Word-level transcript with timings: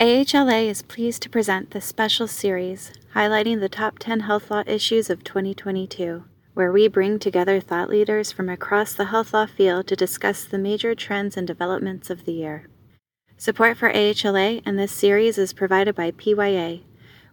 AHLA 0.00 0.66
is 0.66 0.80
pleased 0.80 1.20
to 1.20 1.28
present 1.28 1.72
this 1.72 1.84
special 1.84 2.26
series 2.26 2.90
highlighting 3.14 3.60
the 3.60 3.68
top 3.68 3.98
10 3.98 4.20
health 4.20 4.50
law 4.50 4.62
issues 4.66 5.10
of 5.10 5.22
2022, 5.24 6.24
where 6.54 6.72
we 6.72 6.88
bring 6.88 7.18
together 7.18 7.60
thought 7.60 7.90
leaders 7.90 8.32
from 8.32 8.48
across 8.48 8.94
the 8.94 9.04
health 9.06 9.34
law 9.34 9.44
field 9.44 9.86
to 9.88 9.94
discuss 9.94 10.44
the 10.46 10.56
major 10.56 10.94
trends 10.94 11.36
and 11.36 11.46
developments 11.46 12.08
of 12.08 12.24
the 12.24 12.32
year. 12.32 12.66
Support 13.36 13.76
for 13.76 13.92
AHLA 13.92 14.62
and 14.64 14.78
this 14.78 14.90
series 14.90 15.36
is 15.36 15.52
provided 15.52 15.94
by 15.94 16.12
PYA, 16.12 16.78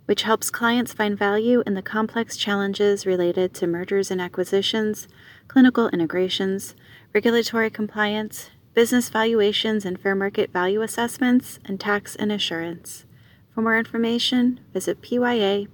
which 0.06 0.24
helps 0.24 0.50
clients 0.50 0.92
find 0.92 1.18
value 1.18 1.64
in 1.66 1.74
the 1.74 1.82
complex 1.82 2.36
challenges 2.36 3.06
related 3.06 3.54
to 3.54 3.68
mergers 3.68 4.12
and 4.12 4.20
acquisitions, 4.20 5.08
clinical 5.48 5.88
integrations, 5.88 6.76
regulatory 7.14 7.70
compliance, 7.70 8.50
business 8.78 9.10
valuations 9.10 9.86
and 9.86 10.00
fair 10.00 10.14
market 10.14 10.54
value 10.54 10.84
assessments, 10.84 11.58
and 11.66 11.80
tax 11.80 12.16
and 12.16 12.32
assurance. 12.32 13.08
For 13.50 13.64
more 13.64 13.76
information, 13.76 14.60
visit 14.72 15.02
pyapc.com. 15.02 15.72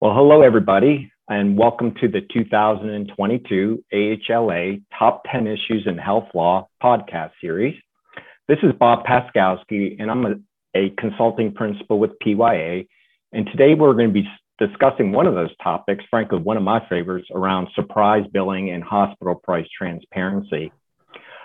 Well, 0.00 0.14
hello, 0.14 0.42
everybody, 0.42 1.10
and 1.28 1.58
welcome 1.58 1.92
to 2.00 2.06
the 2.06 2.20
2022 2.32 3.84
AHLA 3.92 4.80
Top 4.96 5.24
10 5.32 5.48
Issues 5.48 5.82
in 5.86 5.98
Health 5.98 6.28
Law 6.36 6.68
podcast 6.80 7.32
series. 7.40 7.74
This 8.46 8.58
is 8.62 8.70
Bob 8.78 9.04
Paskowski, 9.04 9.96
and 9.98 10.08
I'm 10.08 10.24
a, 10.24 10.34
a 10.76 10.90
consulting 10.98 11.52
principal 11.52 11.98
with 11.98 12.12
PYA. 12.20 12.84
And 13.32 13.46
today 13.46 13.74
we're 13.74 13.94
going 13.94 14.14
to 14.14 14.22
be 14.22 14.28
discussing 14.64 15.10
one 15.10 15.26
of 15.26 15.34
those 15.34 15.50
topics, 15.64 16.04
frankly, 16.08 16.38
one 16.38 16.56
of 16.56 16.62
my 16.62 16.80
favorites 16.88 17.26
around 17.34 17.66
surprise 17.74 18.22
billing 18.32 18.70
and 18.70 18.84
hospital 18.84 19.34
price 19.34 19.66
transparency. 19.76 20.70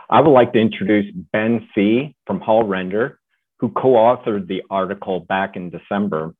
I 0.09 0.21
would 0.21 0.31
like 0.31 0.53
to 0.53 0.59
introduce 0.59 1.11
Ben 1.33 1.67
Fee 1.75 2.15
from 2.25 2.39
Hall 2.39 2.63
Render, 2.63 3.19
who 3.59 3.69
co-authored 3.69 4.47
the 4.47 4.63
article 4.69 5.19
back 5.19 5.55
in 5.57 5.69
December. 5.69 6.33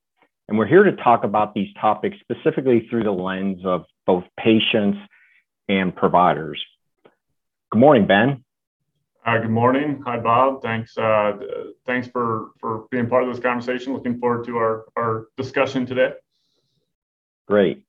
And 0.48 0.58
we're 0.58 0.68
here 0.68 0.84
to 0.84 0.94
talk 0.94 1.26
about 1.26 1.54
these 1.54 1.73
topics 1.80 2.16
specifically 2.22 2.88
through 2.90 3.04
the 3.04 3.12
lens 3.12 3.66
of 3.66 3.84
both 4.06 4.23
patients 4.40 4.98
and 5.68 5.94
providers. 5.94 6.64
Good 7.72 7.80
morning, 7.80 8.08
Ben. 8.08 8.45
Uh, 9.26 9.40
good 9.40 9.52
morning. 9.52 10.02
Hi, 10.06 10.18
Bob. 10.18 10.62
Thanks. 10.62 10.98
Uh, 10.98 11.34
thanks 11.86 12.08
for 12.08 12.52
for 12.62 12.86
being 12.90 13.10
part 13.10 13.23
of 13.23 13.30
this 13.30 13.44
conversation. 13.44 13.92
Looking 13.92 14.20
forward 14.20 14.45
to 14.45 14.56
our 14.56 14.86
our 14.95 15.28
discussion 15.36 15.86
today. 15.86 16.14
Great. 17.45 17.84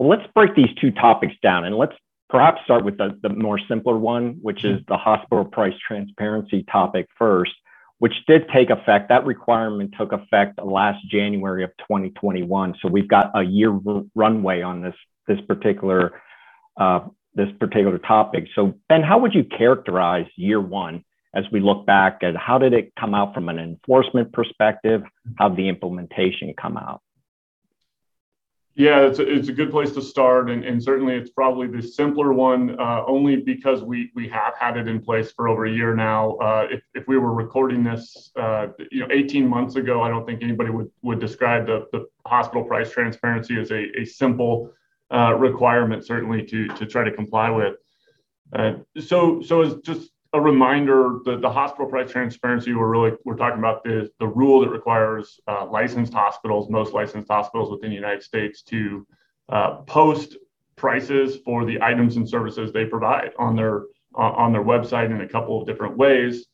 Well, 0.00 0.08
let's 0.08 0.28
break 0.34 0.56
these 0.56 0.74
two 0.80 0.90
topics 0.90 1.34
down 1.40 1.64
and 1.64 1.76
let's 1.76 1.94
perhaps 2.28 2.60
start 2.64 2.84
with 2.84 2.98
the, 2.98 3.18
the 3.22 3.28
more 3.28 3.58
simpler 3.68 3.96
one, 3.96 4.38
which 4.42 4.64
is 4.64 4.80
the 4.88 4.96
hospital 4.96 5.44
price 5.44 5.74
transparency 5.86 6.64
topic 6.70 7.06
first, 7.18 7.52
which 7.98 8.14
did 8.26 8.48
take 8.52 8.70
effect. 8.70 9.08
That 9.08 9.24
requirement 9.24 9.94
took 9.98 10.12
effect 10.12 10.58
last 10.62 10.98
January 11.08 11.64
of 11.64 11.70
2021. 11.78 12.74
So 12.82 12.88
we've 12.88 13.08
got 13.08 13.30
a 13.34 13.42
year 13.42 13.70
runway 14.14 14.62
on 14.62 14.82
this 14.82 14.94
this 15.28 15.40
particular 15.46 16.20
uh, 16.76 17.00
this 17.34 17.48
particular 17.60 17.98
topic. 17.98 18.48
So 18.54 18.74
Ben, 18.88 19.02
how 19.02 19.18
would 19.18 19.34
you 19.34 19.44
characterize 19.44 20.26
year 20.36 20.60
one 20.60 21.04
as 21.34 21.44
we 21.52 21.60
look 21.60 21.86
back 21.86 22.20
at 22.22 22.34
how 22.36 22.58
did 22.58 22.72
it 22.72 22.92
come 22.98 23.14
out 23.14 23.34
from 23.34 23.48
an 23.48 23.58
enforcement 23.58 24.32
perspective? 24.32 25.02
How 25.36 25.48
did 25.48 25.58
the 25.58 25.68
implementation 25.68 26.54
come 26.60 26.76
out? 26.76 27.02
Yeah, 28.78 29.06
it's 29.06 29.18
a, 29.18 29.22
it's 29.22 29.48
a 29.48 29.54
good 29.54 29.70
place 29.70 29.92
to 29.92 30.02
start, 30.02 30.50
and, 30.50 30.62
and 30.62 30.82
certainly 30.82 31.14
it's 31.14 31.30
probably 31.30 31.66
the 31.66 31.80
simpler 31.80 32.34
one, 32.34 32.78
uh, 32.78 33.04
only 33.06 33.36
because 33.36 33.82
we 33.82 34.12
we 34.14 34.28
have 34.28 34.52
had 34.54 34.76
it 34.76 34.86
in 34.86 35.00
place 35.00 35.32
for 35.32 35.48
over 35.48 35.64
a 35.64 35.70
year 35.70 35.94
now. 35.94 36.32
Uh, 36.32 36.66
if, 36.70 36.82
if 36.94 37.08
we 37.08 37.16
were 37.16 37.32
recording 37.32 37.82
this, 37.82 38.30
uh, 38.38 38.66
you 38.90 39.00
know, 39.00 39.08
18 39.10 39.48
months 39.48 39.76
ago, 39.76 40.02
I 40.02 40.10
don't 40.10 40.26
think 40.26 40.42
anybody 40.42 40.68
would 40.68 40.90
would 41.00 41.20
describe 41.20 41.66
the, 41.66 41.86
the 41.90 42.04
hospital 42.26 42.64
price 42.64 42.90
transparency 42.90 43.58
as 43.58 43.70
a, 43.70 43.98
a 43.98 44.04
simple 44.04 44.70
uh, 45.10 45.34
requirement, 45.34 46.04
certainly 46.04 46.44
to 46.44 46.68
to 46.68 46.84
try 46.84 47.02
to 47.02 47.12
comply 47.12 47.48
with. 47.48 47.76
Uh, 48.52 48.74
so 49.00 49.40
so 49.40 49.62
as 49.62 49.76
just 49.76 50.10
a 50.32 50.40
reminder 50.40 51.18
that 51.24 51.40
the 51.40 51.50
hospital 51.50 51.86
price 51.86 52.10
transparency 52.10 52.74
we're 52.74 52.88
really 52.88 53.12
we're 53.24 53.36
talking 53.36 53.58
about 53.58 53.82
the 53.84 54.10
the 54.20 54.26
rule 54.26 54.60
that 54.60 54.70
requires 54.70 55.40
uh, 55.46 55.66
licensed 55.66 56.12
hospitals 56.12 56.68
most 56.68 56.92
licensed 56.92 57.30
hospitals 57.30 57.70
within 57.70 57.90
the 57.90 57.96
united 57.96 58.22
states 58.22 58.62
to 58.62 59.06
uh, 59.48 59.76
post 59.86 60.36
prices 60.76 61.38
for 61.44 61.64
the 61.64 61.80
items 61.82 62.16
and 62.16 62.28
services 62.28 62.72
they 62.72 62.84
provide 62.84 63.30
on 63.38 63.56
their 63.56 63.84
on 64.14 64.52
their 64.52 64.62
website 64.64 65.10
in 65.10 65.20
a 65.20 65.28
couple 65.28 65.60
of 65.60 65.66
different 65.66 65.96
ways. 65.96 66.46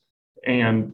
And 0.46 0.92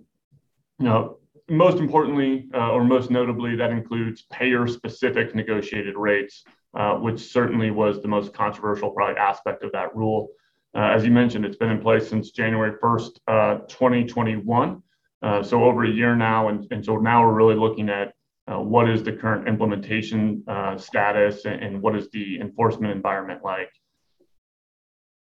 you 0.78 0.86
know 0.86 1.18
most 1.48 1.78
importantly 1.78 2.46
uh, 2.54 2.72
or 2.72 2.84
most 2.84 3.10
notably 3.10 3.56
that 3.56 3.70
includes 3.70 4.26
payer 4.30 4.66
specific 4.66 5.34
negotiated 5.34 5.96
rates 5.96 6.44
uh, 6.74 6.94
which 6.94 7.20
certainly 7.20 7.70
was 7.70 8.02
the 8.02 8.08
most 8.08 8.34
controversial 8.34 8.90
probably 8.90 9.16
aspect 9.16 9.62
of 9.62 9.72
that 9.72 9.94
rule 9.96 10.28
as 10.74 11.04
you 11.04 11.10
mentioned, 11.10 11.44
it's 11.44 11.56
been 11.56 11.70
in 11.70 11.80
place 11.80 12.08
since 12.08 12.30
January 12.30 12.72
1st, 12.82 13.18
uh, 13.26 13.58
2021. 13.68 14.82
Uh, 15.20 15.42
so 15.42 15.64
over 15.64 15.84
a 15.84 15.90
year 15.90 16.14
now. 16.14 16.48
And, 16.48 16.84
so 16.84 16.96
now 16.96 17.26
we're 17.26 17.34
really 17.34 17.56
looking 17.56 17.88
at 17.88 18.12
uh, 18.46 18.60
what 18.60 18.88
is 18.88 19.02
the 19.02 19.12
current 19.12 19.48
implementation 19.48 20.42
uh, 20.48 20.76
status 20.76 21.44
and, 21.44 21.82
what 21.82 21.96
is 21.96 22.08
the 22.10 22.40
enforcement 22.40 22.92
environment 22.92 23.42
like. 23.44 23.70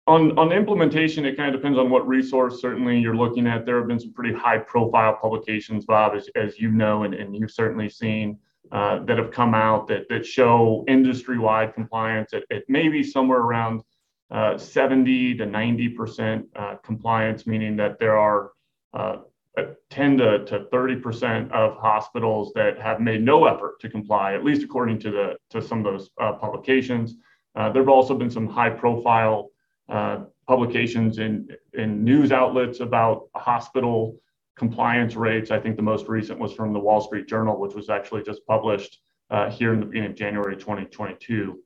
On, 0.06 0.38
on 0.38 0.52
implementation, 0.52 1.26
it 1.26 1.36
kind 1.36 1.54
of 1.54 1.60
depends 1.60 1.78
on 1.78 1.90
what 1.90 2.06
resource 2.08 2.60
certainly 2.60 2.98
you're 2.98 3.16
looking 3.16 3.46
at. 3.46 3.66
There 3.66 3.78
have 3.78 3.88
been 3.88 4.00
some 4.00 4.12
pretty 4.12 4.34
high 4.34 4.58
profile 4.58 5.18
publications, 5.20 5.84
Bob, 5.84 6.18
as, 6.34 6.58
you 6.58 6.70
know, 6.70 7.02
and, 7.04 7.36
you've 7.36 7.50
certainly 7.50 7.90
seen 7.90 8.38
uh, 8.72 9.04
that 9.04 9.18
have 9.18 9.30
come 9.30 9.54
out 9.54 9.86
that, 9.88 10.08
that 10.08 10.24
show 10.24 10.84
industry 10.88 11.38
wide 11.38 11.74
compliance 11.74 12.32
at 12.32 12.62
maybe 12.68 13.02
somewhere 13.02 13.40
around 13.40 13.82
uh, 14.30 14.58
70 14.58 15.36
to 15.36 15.46
90 15.46 15.88
percent 15.90 16.46
uh, 16.54 16.76
compliance, 16.84 17.46
meaning 17.46 17.76
that 17.76 17.98
there 17.98 18.18
are 18.18 18.50
uh, 18.92 19.18
10 19.90 20.18
to, 20.18 20.44
to 20.44 20.66
30 20.70 20.96
percent 20.96 21.52
of 21.52 21.76
hospitals 21.78 22.52
that 22.54 22.78
have 22.78 23.00
made 23.00 23.22
no 23.22 23.46
effort 23.46 23.80
to 23.80 23.88
comply, 23.88 24.34
at 24.34 24.44
least 24.44 24.62
according 24.62 24.98
to 25.00 25.10
the 25.10 25.36
to 25.50 25.66
some 25.66 25.78
of 25.78 25.84
those 25.84 26.10
uh, 26.20 26.32
publications. 26.32 27.16
Uh, 27.56 27.72
there 27.72 27.82
have 27.82 27.88
also 27.88 28.14
been 28.14 28.30
some 28.30 28.46
high-profile 28.46 29.50
uh, 29.88 30.18
publications 30.46 31.18
in 31.18 31.48
in 31.72 32.04
news 32.04 32.30
outlets 32.30 32.80
about 32.80 33.28
hospital 33.34 34.16
compliance 34.56 35.16
rates. 35.16 35.50
I 35.50 35.58
think 35.58 35.76
the 35.76 35.82
most 35.82 36.06
recent 36.08 36.38
was 36.38 36.52
from 36.52 36.72
the 36.72 36.78
Wall 36.78 37.00
Street 37.00 37.26
Journal, 37.26 37.58
which 37.58 37.74
was 37.74 37.88
actually 37.88 38.22
just 38.24 38.44
published 38.46 39.00
here 39.50 39.72
in 39.72 39.80
the 39.80 39.86
beginning 39.86 40.10
of 40.10 40.16
January 40.16 40.56
2022. 40.56 41.58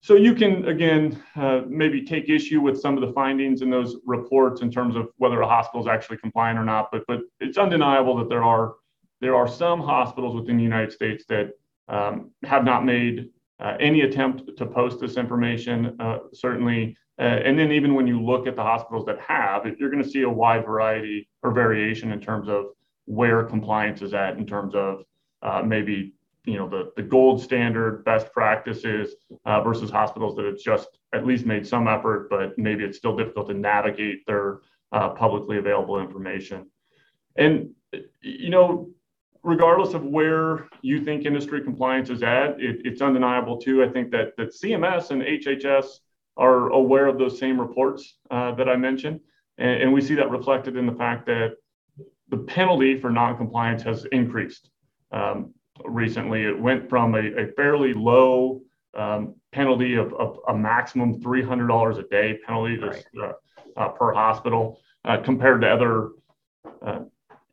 So 0.00 0.14
you 0.14 0.34
can, 0.34 0.66
again, 0.66 1.22
uh, 1.34 1.62
maybe 1.66 2.04
take 2.04 2.28
issue 2.28 2.60
with 2.60 2.80
some 2.80 2.96
of 2.96 3.06
the 3.06 3.12
findings 3.12 3.62
in 3.62 3.70
those 3.70 3.96
reports 4.06 4.62
in 4.62 4.70
terms 4.70 4.94
of 4.94 5.08
whether 5.16 5.40
a 5.40 5.46
hospital 5.46 5.80
is 5.80 5.88
actually 5.88 6.18
compliant 6.18 6.58
or 6.58 6.64
not. 6.64 6.90
But, 6.92 7.02
but 7.08 7.20
it's 7.40 7.58
undeniable 7.58 8.16
that 8.18 8.28
there 8.28 8.44
are, 8.44 8.74
there 9.20 9.34
are 9.34 9.48
some 9.48 9.80
hospitals 9.80 10.36
within 10.36 10.56
the 10.56 10.62
United 10.62 10.92
States 10.92 11.24
that 11.28 11.50
um, 11.88 12.30
have 12.44 12.64
not 12.64 12.84
made 12.84 13.30
uh, 13.60 13.76
any 13.80 14.02
attempt 14.02 14.56
to 14.56 14.66
post 14.66 15.00
this 15.00 15.16
information, 15.16 15.96
uh, 15.98 16.18
certainly. 16.32 16.96
Uh, 17.18 17.22
and 17.22 17.58
then 17.58 17.72
even 17.72 17.94
when 17.94 18.06
you 18.06 18.22
look 18.22 18.46
at 18.46 18.54
the 18.54 18.62
hospitals 18.62 19.04
that 19.06 19.18
have, 19.20 19.66
you're 19.78 19.90
going 19.90 20.02
to 20.02 20.08
see 20.08 20.22
a 20.22 20.30
wide 20.30 20.64
variety 20.64 21.28
or 21.42 21.50
variation 21.50 22.12
in 22.12 22.20
terms 22.20 22.48
of 22.48 22.66
where 23.06 23.42
compliance 23.42 24.00
is 24.00 24.14
at 24.14 24.36
in 24.36 24.46
terms 24.46 24.74
of 24.76 25.02
uh, 25.42 25.62
maybe 25.62 26.12
you 26.48 26.56
know 26.56 26.68
the, 26.68 26.90
the 26.96 27.02
gold 27.02 27.42
standard 27.42 28.04
best 28.04 28.32
practices 28.32 29.14
uh, 29.44 29.60
versus 29.62 29.90
hospitals 29.90 30.34
that 30.36 30.46
have 30.46 30.58
just 30.58 30.88
at 31.14 31.26
least 31.26 31.44
made 31.44 31.66
some 31.66 31.86
effort 31.86 32.28
but 32.30 32.58
maybe 32.58 32.84
it's 32.84 32.96
still 32.96 33.16
difficult 33.16 33.48
to 33.48 33.54
navigate 33.54 34.26
their 34.26 34.60
uh, 34.92 35.10
publicly 35.10 35.58
available 35.58 36.00
information. 36.00 36.66
And 37.36 37.70
you 38.22 38.50
know 38.50 38.90
regardless 39.42 39.94
of 39.94 40.04
where 40.04 40.68
you 40.82 41.04
think 41.04 41.24
industry 41.24 41.62
compliance 41.62 42.10
is 42.10 42.22
at 42.22 42.60
it, 42.60 42.80
it's 42.84 43.00
undeniable 43.00 43.58
too. 43.58 43.84
I 43.84 43.88
think 43.88 44.10
that 44.10 44.36
that 44.36 44.54
cms 44.62 45.10
and 45.10 45.22
hhs 45.22 45.86
are 46.36 46.70
aware 46.70 47.06
of 47.06 47.18
those 47.18 47.38
same 47.38 47.60
reports 47.60 48.18
uh, 48.30 48.54
that 48.54 48.68
i 48.68 48.76
mentioned. 48.76 49.20
And, 49.58 49.82
and 49.82 49.92
we 49.92 50.00
see 50.00 50.14
that 50.14 50.30
reflected 50.30 50.76
in 50.76 50.86
the 50.86 50.92
fact 50.92 51.26
that 51.26 51.56
the 52.30 52.38
penalty 52.38 53.00
for 53.00 53.10
noncompliance 53.10 53.82
has 53.82 54.06
increased. 54.12 54.70
Um, 55.10 55.54
recently. 55.84 56.44
It 56.44 56.58
went 56.58 56.88
from 56.88 57.14
a, 57.14 57.42
a 57.42 57.52
fairly 57.56 57.94
low 57.94 58.62
um, 58.96 59.34
penalty 59.52 59.94
of, 59.94 60.12
of, 60.14 60.38
a 60.48 60.56
maximum 60.56 61.20
$300 61.20 61.98
a 61.98 62.02
day 62.08 62.38
penalty 62.46 62.78
right. 62.78 63.04
uh, 63.22 63.32
uh, 63.76 63.88
per 63.88 64.12
hospital 64.12 64.80
uh, 65.04 65.18
compared 65.18 65.60
to 65.60 65.68
other 65.68 66.10
uh, 66.82 67.00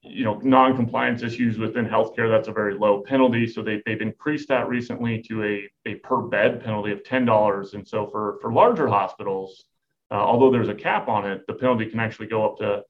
you 0.02 0.24
know 0.24 0.40
non-compliance 0.44 1.24
issues 1.24 1.58
within 1.58 1.86
healthcare 1.86 2.30
that's 2.30 2.48
a 2.48 2.52
very 2.52 2.76
low 2.76 3.02
penalty 3.02 3.48
so 3.48 3.62
they, 3.62 3.82
they've 3.86 4.02
increased 4.02 4.48
that 4.48 4.68
recently 4.68 5.22
to 5.22 5.44
a, 5.44 5.70
a 5.90 5.96
per 5.96 6.22
bed 6.22 6.64
penalty 6.64 6.92
of 6.92 7.02
$10 7.04 7.74
and 7.74 7.88
so 7.88 8.08
for 8.08 8.38
for 8.42 8.54
larger 8.54 8.88
hospitals 8.88 9.66
uh, 10.12 10.16
although 10.16 10.52
there's 10.52 10.70
a 10.70 10.76
cap 10.76 11.08
on 11.08 11.26
it 11.30 11.42
the 11.48 11.54
penalty 11.54 11.86
can 11.86 12.00
actually 12.00 12.28
go 12.28 12.46
up 12.46 12.58
to 12.58 12.84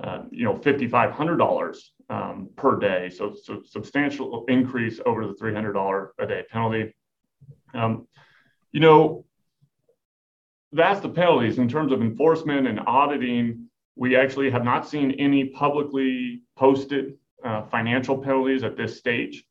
uh, 0.00 0.22
you 0.30 0.44
know 0.44 0.54
$5500 0.54 1.78
um, 2.08 2.50
per 2.56 2.78
day. 2.78 3.10
So, 3.10 3.34
so, 3.34 3.62
substantial 3.64 4.44
increase 4.48 5.00
over 5.04 5.26
the 5.26 5.34
$300 5.34 6.08
a 6.18 6.26
day 6.26 6.44
penalty. 6.50 6.94
Um, 7.74 8.06
you 8.72 8.80
know, 8.80 9.24
that's 10.72 11.00
the 11.00 11.08
penalties 11.08 11.58
in 11.58 11.68
terms 11.68 11.92
of 11.92 12.00
enforcement 12.00 12.66
and 12.66 12.80
auditing. 12.86 13.68
We 13.96 14.16
actually 14.16 14.50
have 14.50 14.64
not 14.64 14.86
seen 14.88 15.12
any 15.12 15.46
publicly 15.46 16.42
posted 16.56 17.14
uh, 17.44 17.62
financial 17.62 18.18
penalties 18.18 18.62
at 18.62 18.76
this 18.76 18.98
stage. 18.98 19.44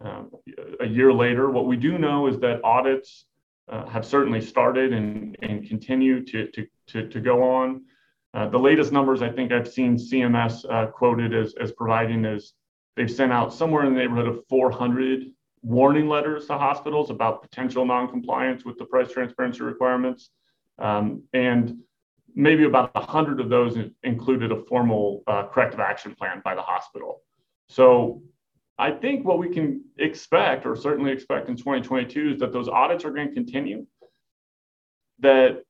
Um, 0.00 0.30
a 0.80 0.86
year 0.86 1.12
later, 1.12 1.50
what 1.50 1.66
we 1.66 1.76
do 1.76 1.98
know 1.98 2.26
is 2.26 2.38
that 2.40 2.64
audits 2.64 3.26
uh, 3.68 3.86
have 3.86 4.06
certainly 4.06 4.40
started 4.40 4.92
and, 4.92 5.36
and 5.42 5.68
continue 5.68 6.24
to, 6.24 6.48
to, 6.48 6.66
to, 6.88 7.08
to 7.08 7.20
go 7.20 7.42
on. 7.42 7.82
Uh, 8.32 8.48
the 8.48 8.58
latest 8.58 8.92
numbers 8.92 9.22
I 9.22 9.28
think 9.30 9.50
I've 9.52 9.70
seen 9.70 9.96
CMS 9.96 10.64
uh, 10.70 10.86
quoted 10.86 11.34
as, 11.34 11.54
as 11.60 11.72
providing 11.72 12.24
is 12.24 12.54
they've 12.96 13.10
sent 13.10 13.32
out 13.32 13.52
somewhere 13.52 13.84
in 13.84 13.94
the 13.94 14.00
neighborhood 14.00 14.28
of 14.28 14.44
400 14.48 15.24
warning 15.62 16.08
letters 16.08 16.46
to 16.46 16.56
hospitals 16.56 17.10
about 17.10 17.42
potential 17.42 17.84
noncompliance 17.84 18.64
with 18.64 18.78
the 18.78 18.84
price 18.84 19.12
transparency 19.12 19.62
requirements. 19.62 20.30
Um, 20.78 21.24
and 21.32 21.78
maybe 22.34 22.64
about 22.64 22.94
100 22.94 23.40
of 23.40 23.48
those 23.48 23.76
included 24.02 24.52
a 24.52 24.62
formal 24.64 25.22
uh, 25.26 25.46
corrective 25.48 25.80
action 25.80 26.14
plan 26.14 26.40
by 26.44 26.54
the 26.54 26.62
hospital. 26.62 27.22
So 27.68 28.22
I 28.78 28.92
think 28.92 29.26
what 29.26 29.38
we 29.38 29.52
can 29.52 29.84
expect, 29.98 30.64
or 30.64 30.74
certainly 30.76 31.10
expect 31.12 31.48
in 31.48 31.56
2022, 31.56 32.30
is 32.30 32.40
that 32.40 32.52
those 32.52 32.68
audits 32.68 33.04
are 33.04 33.10
going 33.10 33.28
to 33.28 33.34
continue, 33.34 33.86
that 35.18 35.62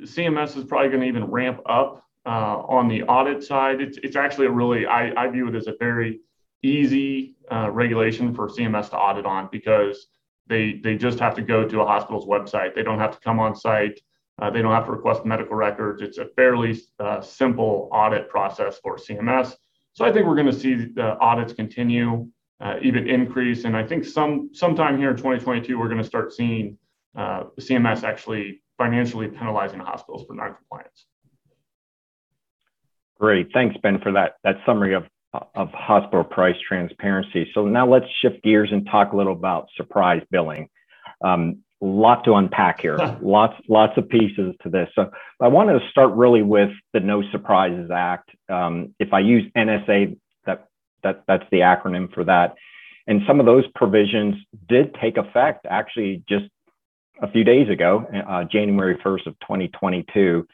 CMS 0.00 0.56
is 0.56 0.64
probably 0.64 0.88
going 0.88 1.00
to 1.00 1.06
even 1.06 1.24
ramp 1.24 1.60
up 1.66 2.04
uh, 2.26 2.58
on 2.68 2.88
the 2.88 3.02
audit 3.04 3.42
side. 3.42 3.80
It's, 3.80 3.98
it's 4.02 4.16
actually 4.16 4.46
a 4.46 4.50
really, 4.50 4.86
I, 4.86 5.12
I 5.24 5.28
view 5.28 5.48
it 5.48 5.54
as 5.54 5.66
a 5.66 5.74
very 5.78 6.20
easy 6.62 7.36
uh, 7.50 7.70
regulation 7.70 8.34
for 8.34 8.48
CMS 8.48 8.90
to 8.90 8.96
audit 8.96 9.26
on 9.26 9.48
because 9.50 10.06
they, 10.46 10.80
they 10.82 10.96
just 10.96 11.18
have 11.18 11.34
to 11.36 11.42
go 11.42 11.66
to 11.66 11.80
a 11.80 11.86
hospital's 11.86 12.26
website. 12.26 12.74
They 12.74 12.82
don't 12.82 12.98
have 12.98 13.12
to 13.12 13.20
come 13.20 13.38
on 13.38 13.54
site. 13.54 14.00
Uh, 14.40 14.50
they 14.50 14.62
don't 14.62 14.72
have 14.72 14.86
to 14.86 14.92
request 14.92 15.24
medical 15.24 15.54
records. 15.54 16.02
It's 16.02 16.18
a 16.18 16.26
fairly 16.36 16.78
uh, 16.98 17.20
simple 17.20 17.88
audit 17.92 18.28
process 18.28 18.78
for 18.82 18.96
CMS. 18.96 19.54
So 19.92 20.04
I 20.04 20.12
think 20.12 20.26
we're 20.26 20.34
going 20.34 20.46
to 20.46 20.58
see 20.58 20.74
the 20.74 21.18
audits 21.18 21.52
continue, 21.52 22.26
uh, 22.60 22.76
even 22.82 23.08
increase. 23.08 23.64
And 23.64 23.76
I 23.76 23.84
think 23.84 24.04
some 24.04 24.50
sometime 24.52 24.98
here 24.98 25.10
in 25.10 25.16
2022, 25.16 25.78
we're 25.78 25.88
going 25.88 25.98
to 25.98 26.04
start 26.04 26.32
seeing 26.32 26.78
uh, 27.16 27.44
CMS 27.58 28.02
actually 28.02 28.62
financially 28.80 29.28
penalizing 29.28 29.78
hospitals 29.78 30.24
for 30.26 30.34
noncompliance. 30.34 31.04
Great. 33.18 33.48
Thanks, 33.52 33.76
Ben, 33.82 34.00
for 34.00 34.10
that, 34.12 34.36
that 34.42 34.56
summary 34.64 34.94
of, 34.94 35.04
of 35.54 35.68
hospital 35.72 36.24
price 36.24 36.56
transparency. 36.66 37.46
So 37.52 37.66
now 37.66 37.86
let's 37.86 38.06
shift 38.22 38.42
gears 38.42 38.70
and 38.72 38.86
talk 38.90 39.12
a 39.12 39.16
little 39.16 39.34
about 39.34 39.68
surprise 39.76 40.22
billing. 40.30 40.70
Um, 41.22 41.58
lot 41.82 42.24
to 42.24 42.32
unpack 42.34 42.80
here, 42.80 42.96
lots, 43.22 43.54
lots 43.68 43.98
of 43.98 44.08
pieces 44.08 44.54
to 44.62 44.70
this. 44.70 44.88
So 44.94 45.10
I 45.42 45.48
wanted 45.48 45.78
to 45.78 45.90
start 45.90 46.12
really 46.14 46.42
with 46.42 46.70
the 46.94 47.00
No 47.00 47.22
Surprises 47.30 47.90
Act. 47.94 48.30
Um, 48.48 48.94
if 48.98 49.12
I 49.12 49.20
use 49.20 49.44
NSA, 49.54 50.16
that, 50.46 50.68
that, 51.02 51.24
that's 51.28 51.44
the 51.50 51.58
acronym 51.58 52.12
for 52.14 52.24
that. 52.24 52.54
And 53.06 53.20
some 53.26 53.40
of 53.40 53.46
those 53.46 53.64
provisions 53.74 54.36
did 54.70 54.94
take 54.94 55.18
effect 55.18 55.66
actually 55.68 56.24
just 56.26 56.46
a 57.22 57.30
few 57.30 57.44
days 57.44 57.68
ago, 57.68 58.06
uh, 58.28 58.44
January 58.44 58.96
1st 58.96 59.26
of 59.26 59.38
2022. 59.40 60.46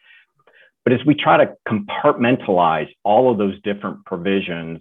But 0.84 0.92
as 0.92 1.00
we 1.06 1.14
try 1.14 1.44
to 1.44 1.52
compartmentalize 1.68 2.88
all 3.02 3.30
of 3.30 3.38
those 3.38 3.60
different 3.62 4.04
provisions, 4.04 4.80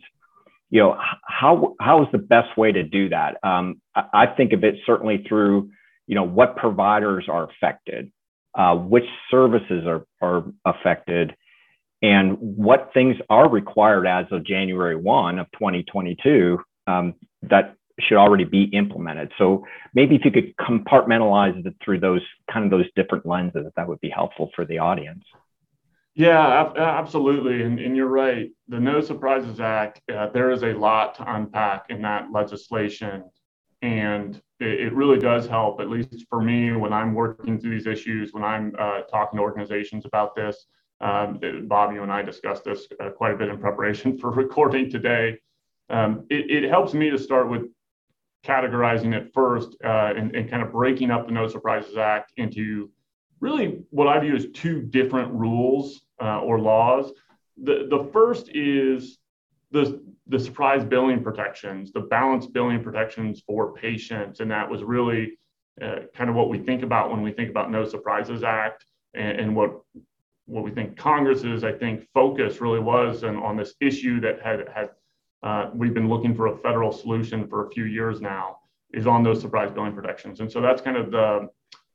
you 0.70 0.82
know, 0.82 0.98
how, 1.24 1.76
how 1.80 2.04
is 2.04 2.08
the 2.12 2.18
best 2.18 2.58
way 2.58 2.72
to 2.72 2.84
do 2.84 3.10
that? 3.10 3.38
Um, 3.44 3.82
I, 3.96 4.04
I, 4.14 4.26
think 4.28 4.54
of 4.54 4.64
it 4.64 4.76
certainly 4.86 5.26
through, 5.28 5.72
you 6.08 6.16
know, 6.16 6.24
what 6.24 6.58
providers 6.58 7.26
are 7.30 7.50
affected, 7.50 8.12
uh, 8.56 8.76
which 8.76 9.06
services 9.32 9.86
are, 9.86 10.06
are 10.22 10.46
affected, 10.66 11.36
and 12.02 12.38
what 12.40 12.92
things 12.94 13.16
are 13.30 13.50
required 13.50 14.06
as 14.06 14.26
of 14.32 14.46
January 14.46 14.96
1 14.96 15.40
of 15.40 15.48
2022 15.54 16.60
um, 16.88 17.16
that 17.44 17.76
should 18.00 18.18
already 18.18 18.44
be 18.44 18.64
implemented. 18.66 19.32
So 19.38 19.66
maybe 19.94 20.16
if 20.16 20.26
you 20.26 20.32
could 20.32 20.56
compartmentalize 20.58 21.66
it 21.66 21.76
through 21.84 22.00
those 22.00 22.22
kind 22.52 22.66
of 22.66 22.72
those 22.72 22.90
different 22.96 23.26
lenses, 23.26 23.66
that 23.76 23.88
would 23.88 24.02
be 24.02 24.10
helpful 24.10 24.52
for 24.56 24.66
the 24.66 24.80
audience. 24.80 25.24
Yeah, 26.16 26.72
absolutely. 26.78 27.64
And, 27.64 27.78
and 27.78 27.96
you're 27.96 28.08
right. 28.08 28.50
The 28.70 28.80
No 28.80 29.02
Surprises 29.02 29.60
Act, 29.60 30.02
uh, 30.14 30.30
there 30.30 30.52
is 30.52 30.64
a 30.64 30.72
lot 30.74 31.16
to 31.16 31.36
unpack 31.36 31.88
in 31.90 32.02
that 32.04 32.32
legislation. 32.32 33.26
And 33.82 34.42
it, 34.62 34.80
it, 34.80 34.94
really 34.94 35.20
does 35.20 35.46
help, 35.46 35.82
at 35.82 35.90
least 35.90 36.26
for 36.30 36.42
me, 36.42 36.72
when 36.72 36.94
I'm 36.94 37.14
working 37.14 37.60
through 37.60 37.72
these 37.72 37.86
issues, 37.86 38.34
when 38.34 38.44
I'm 38.44 38.74
uh, 38.80 39.02
talking 39.02 39.38
to 39.38 39.44
organizations 39.44 40.06
about 40.06 40.36
this. 40.36 40.66
Um, 41.02 41.40
Bob, 41.68 41.94
you 41.94 42.02
and 42.02 42.12
I 42.12 42.22
discussed 42.22 42.64
this 42.64 42.88
uh, 43.04 43.10
quite 43.10 43.34
a 43.34 43.38
bit 43.38 43.50
in 43.50 43.60
preparation 43.60 44.18
for 44.22 44.32
recording 44.32 44.90
today. 44.90 45.38
Um, 45.90 46.26
it, 46.30 46.64
it 46.64 46.70
helps 46.70 46.94
me 46.94 47.10
to 47.10 47.18
start 47.18 47.50
with 47.50 47.64
categorizing 48.46 49.14
it 49.14 49.32
first 49.34 49.76
uh, 49.84 50.14
and, 50.16 50.36
and, 50.36 50.50
kind 50.50 50.62
of 50.62 50.72
breaking 50.72 51.12
up 51.12 51.26
the 51.26 51.34
No 51.34 51.48
Surprises 51.48 51.98
Act 51.98 52.32
into 52.38 52.92
really 53.40 53.84
what 53.90 54.08
I 54.08 54.20
view 54.20 54.36
as 54.36 54.48
two 54.54 54.82
different 54.82 55.32
rules 55.34 56.02
uh, 56.22 56.42
or 56.42 56.60
laws. 56.60 57.12
The, 57.64 57.88
the 57.90 58.10
first 58.14 58.50
is 58.54 59.18
the, 59.72 60.02
the 60.28 60.40
surprise 60.40 60.84
billing 60.84 61.24
protections, 61.24 61.92
the 61.92 62.02
balance 62.02 62.46
billing 62.46 62.84
protections 62.84 63.42
for 63.46 63.74
patients. 63.74 64.40
And 64.40 64.52
that 64.52 64.70
was 64.70 64.84
really 64.84 65.38
uh, 65.82 66.02
kind 66.14 66.30
of 66.30 66.36
what 66.36 66.50
we 66.50 66.60
think 66.60 66.84
about 66.84 67.12
when 67.12 67.22
we 67.22 67.32
think 67.32 67.50
about 67.50 67.72
No 67.72 67.86
Surprises 67.86 68.44
Act 68.44 68.86
and, 69.14 69.40
and 69.40 69.56
what 69.56 69.82
what 70.48 70.64
we 70.64 70.70
think 70.70 70.96
Congress's, 70.96 71.64
I 71.64 71.72
think, 71.72 72.08
focus 72.14 72.62
really 72.62 72.80
was 72.80 73.24
on, 73.24 73.36
on 73.38 73.58
this 73.58 73.74
issue 73.82 74.20
that 74.22 74.42
had 74.42 74.68
had 74.74 74.90
uh, 75.44 75.70
we've 75.74 75.94
been 75.94 76.10
looking 76.10 76.36
for 76.36 76.48
a 76.48 76.58
federal 76.58 76.92
solution 76.92 77.48
for 77.48 77.68
a 77.68 77.70
few 77.70 77.86
years 77.86 78.22
now, 78.22 78.60
is 78.94 79.08
on 79.08 79.24
those 79.24 79.42
surprise 79.42 79.72
billing 79.72 79.94
protections. 79.94 80.40
And 80.40 80.52
so 80.52 80.62
that's 80.62 80.82
kind 80.82 80.98
of 80.98 81.12
the 81.12 81.50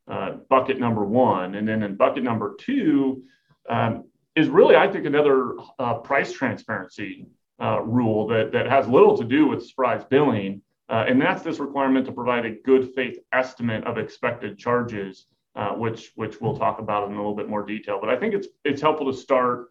uh, 0.08 0.32
bucket 0.48 0.78
number 0.78 1.04
one. 1.04 1.54
And 1.54 1.66
then 1.66 1.82
in 1.82 1.96
bucket 1.96 2.22
number 2.22 2.56
two 2.58 3.22
um, 3.68 4.04
is 4.36 4.48
really, 4.48 4.76
I 4.76 4.88
think, 4.88 5.06
another 5.06 5.54
uh, 5.78 5.94
price 5.94 6.32
transparency 6.32 7.26
uh, 7.62 7.80
rule 7.82 8.26
that, 8.28 8.52
that 8.52 8.66
has 8.68 8.88
little 8.88 9.16
to 9.18 9.24
do 9.24 9.46
with 9.46 9.66
surprise 9.66 10.04
billing. 10.04 10.62
Uh, 10.88 11.04
and 11.06 11.20
that's 11.20 11.42
this 11.42 11.58
requirement 11.58 12.06
to 12.06 12.12
provide 12.12 12.44
a 12.44 12.50
good 12.50 12.92
faith 12.94 13.18
estimate 13.32 13.84
of 13.84 13.98
expected 13.98 14.58
charges, 14.58 15.26
uh, 15.54 15.70
which, 15.70 16.12
which 16.16 16.40
we'll 16.40 16.56
talk 16.56 16.80
about 16.80 17.08
in 17.08 17.14
a 17.14 17.16
little 17.16 17.36
bit 17.36 17.48
more 17.48 17.64
detail. 17.64 17.98
But 18.00 18.10
I 18.10 18.16
think 18.16 18.34
it's, 18.34 18.48
it's 18.64 18.82
helpful 18.82 19.10
to 19.12 19.16
start 19.16 19.68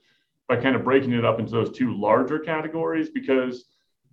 by 0.50 0.58
kind 0.58 0.76
of 0.76 0.84
breaking 0.84 1.14
it 1.14 1.24
up 1.24 1.40
into 1.40 1.52
those 1.52 1.72
two 1.72 1.96
larger 1.96 2.40
categories 2.40 3.10
because 3.12 3.66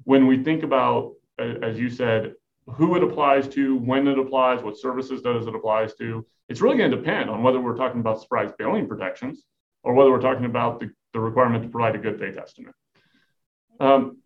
when 0.05 0.27
we 0.27 0.45
think 0.45 0.63
about, 0.63 1.15
as 1.39 1.79
you 1.79 1.89
said, 1.89 2.35
who 2.67 2.95
it 2.95 3.03
applies 3.03 3.49
to, 3.49 3.77
when 3.79 4.07
it 4.07 4.19
applies, 4.19 4.63
what 4.63 4.79
services 4.79 5.23
does 5.23 5.47
it 5.47 5.55
applies 5.55 5.95
to, 5.95 6.25
it's 6.49 6.61
really 6.61 6.77
going 6.77 6.91
to 6.91 6.97
depend 6.97 7.31
on 7.31 7.43
whether 7.43 7.59
we're 7.59 7.77
talking 7.77 8.01
about 8.01 8.21
surprise 8.21 8.53
billing 8.59 8.87
protections 8.87 9.45
or 9.83 9.95
whether 9.95 10.11
we're 10.11 10.21
talking 10.21 10.45
about 10.45 10.79
the, 10.79 10.91
the 11.15 11.19
requirement 11.19 11.65
to 11.65 11.71
provide 11.71 11.95
a 11.95 11.99
good 11.99 12.19
faith 12.21 12.37
estimate. 12.37 12.75
Um, 13.81 14.19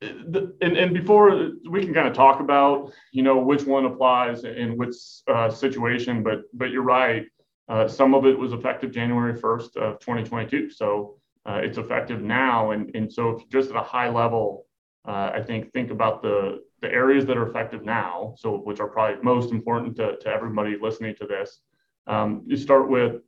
and, 0.00 0.76
and 0.78 0.94
before 0.94 1.50
we 1.68 1.84
can 1.84 1.92
kind 1.92 2.08
of 2.08 2.14
talk 2.14 2.40
about, 2.40 2.90
you 3.12 3.22
know, 3.22 3.36
which 3.38 3.64
one 3.64 3.84
applies 3.84 4.44
in 4.44 4.78
which 4.78 4.94
uh, 5.28 5.50
situation, 5.50 6.22
but 6.22 6.44
but 6.54 6.70
you're 6.70 6.82
right. 6.82 7.26
Uh, 7.68 7.86
some 7.86 8.14
of 8.14 8.24
it 8.24 8.36
was 8.36 8.52
effective 8.52 8.90
January 8.90 9.34
1st 9.34 9.76
of 9.76 10.00
2022. 10.00 10.70
So 10.70 11.19
uh, 11.50 11.56
it's 11.56 11.78
effective 11.78 12.22
now. 12.22 12.70
And, 12.70 12.94
and 12.94 13.12
so 13.12 13.42
just 13.50 13.70
at 13.70 13.76
a 13.76 13.82
high 13.82 14.08
level, 14.08 14.66
uh, 15.06 15.32
I 15.34 15.42
think 15.42 15.72
think 15.72 15.90
about 15.90 16.22
the, 16.22 16.62
the 16.80 16.88
areas 16.88 17.26
that 17.26 17.36
are 17.36 17.48
effective 17.48 17.84
now, 17.84 18.34
so 18.38 18.58
which 18.58 18.78
are 18.78 18.86
probably 18.86 19.20
most 19.22 19.50
important 19.50 19.96
to, 19.96 20.16
to 20.18 20.28
everybody 20.28 20.76
listening 20.80 21.16
to 21.16 21.26
this. 21.26 21.60
Um, 22.06 22.44
you 22.46 22.56
start 22.56 22.88
with 22.88 23.22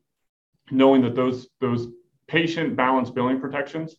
knowing 0.71 1.03
that 1.03 1.17
those, 1.17 1.49
those 1.61 1.89
patient 2.29 2.77
balance 2.77 3.11
billing 3.11 3.41
protections, 3.41 3.97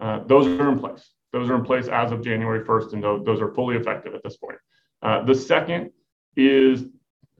uh, 0.00 0.20
those 0.26 0.46
are 0.46 0.70
in 0.70 0.78
place. 0.78 1.10
Those 1.32 1.50
are 1.50 1.56
in 1.56 1.64
place 1.64 1.88
as 1.88 2.12
of 2.12 2.22
January 2.22 2.64
1st, 2.64 2.92
and 2.94 3.02
those, 3.02 3.24
those 3.24 3.40
are 3.40 3.52
fully 3.52 3.76
effective 3.76 4.14
at 4.14 4.22
this 4.22 4.36
point. 4.36 4.58
Uh, 5.02 5.22
the 5.24 5.34
second 5.34 5.90
is, 6.36 6.84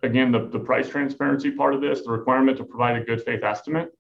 again, 0.03 0.33
the, 0.33 0.49
the 0.49 0.59
price 0.59 0.89
transparency 0.89 1.51
part 1.51 1.75
of 1.75 1.81
this, 1.81 2.03
the 2.03 2.11
requirement 2.11 2.59
to 2.59 2.65
provide 2.65 3.01
a 3.01 3.05
good 3.05 3.23
faith 3.23 3.43
estimate. 3.43 3.91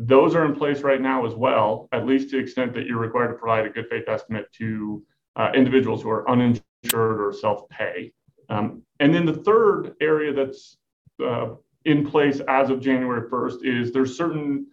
Those 0.00 0.36
are 0.36 0.44
in 0.44 0.54
place 0.54 0.82
right 0.82 1.00
now 1.00 1.26
as 1.26 1.34
well, 1.34 1.88
at 1.90 2.06
least 2.06 2.30
to 2.30 2.36
the 2.36 2.42
extent 2.42 2.72
that 2.74 2.86
you're 2.86 3.00
required 3.00 3.28
to 3.28 3.34
provide 3.34 3.66
a 3.66 3.68
good 3.68 3.88
faith 3.88 4.04
estimate 4.06 4.50
to 4.52 5.02
uh, 5.34 5.50
individuals 5.54 6.02
who 6.02 6.10
are 6.10 6.28
uninsured 6.30 6.62
or 7.20 7.32
self 7.32 7.68
pay. 7.68 8.12
Um, 8.48 8.82
and 9.00 9.12
then 9.12 9.26
the 9.26 9.34
third 9.34 9.94
area 10.00 10.32
that's 10.32 10.76
uh, 11.22 11.48
in 11.84 12.06
place 12.06 12.40
as 12.48 12.70
of 12.70 12.80
January 12.80 13.28
1st 13.28 13.64
is 13.64 13.92
there's 13.92 14.16
certain 14.16 14.68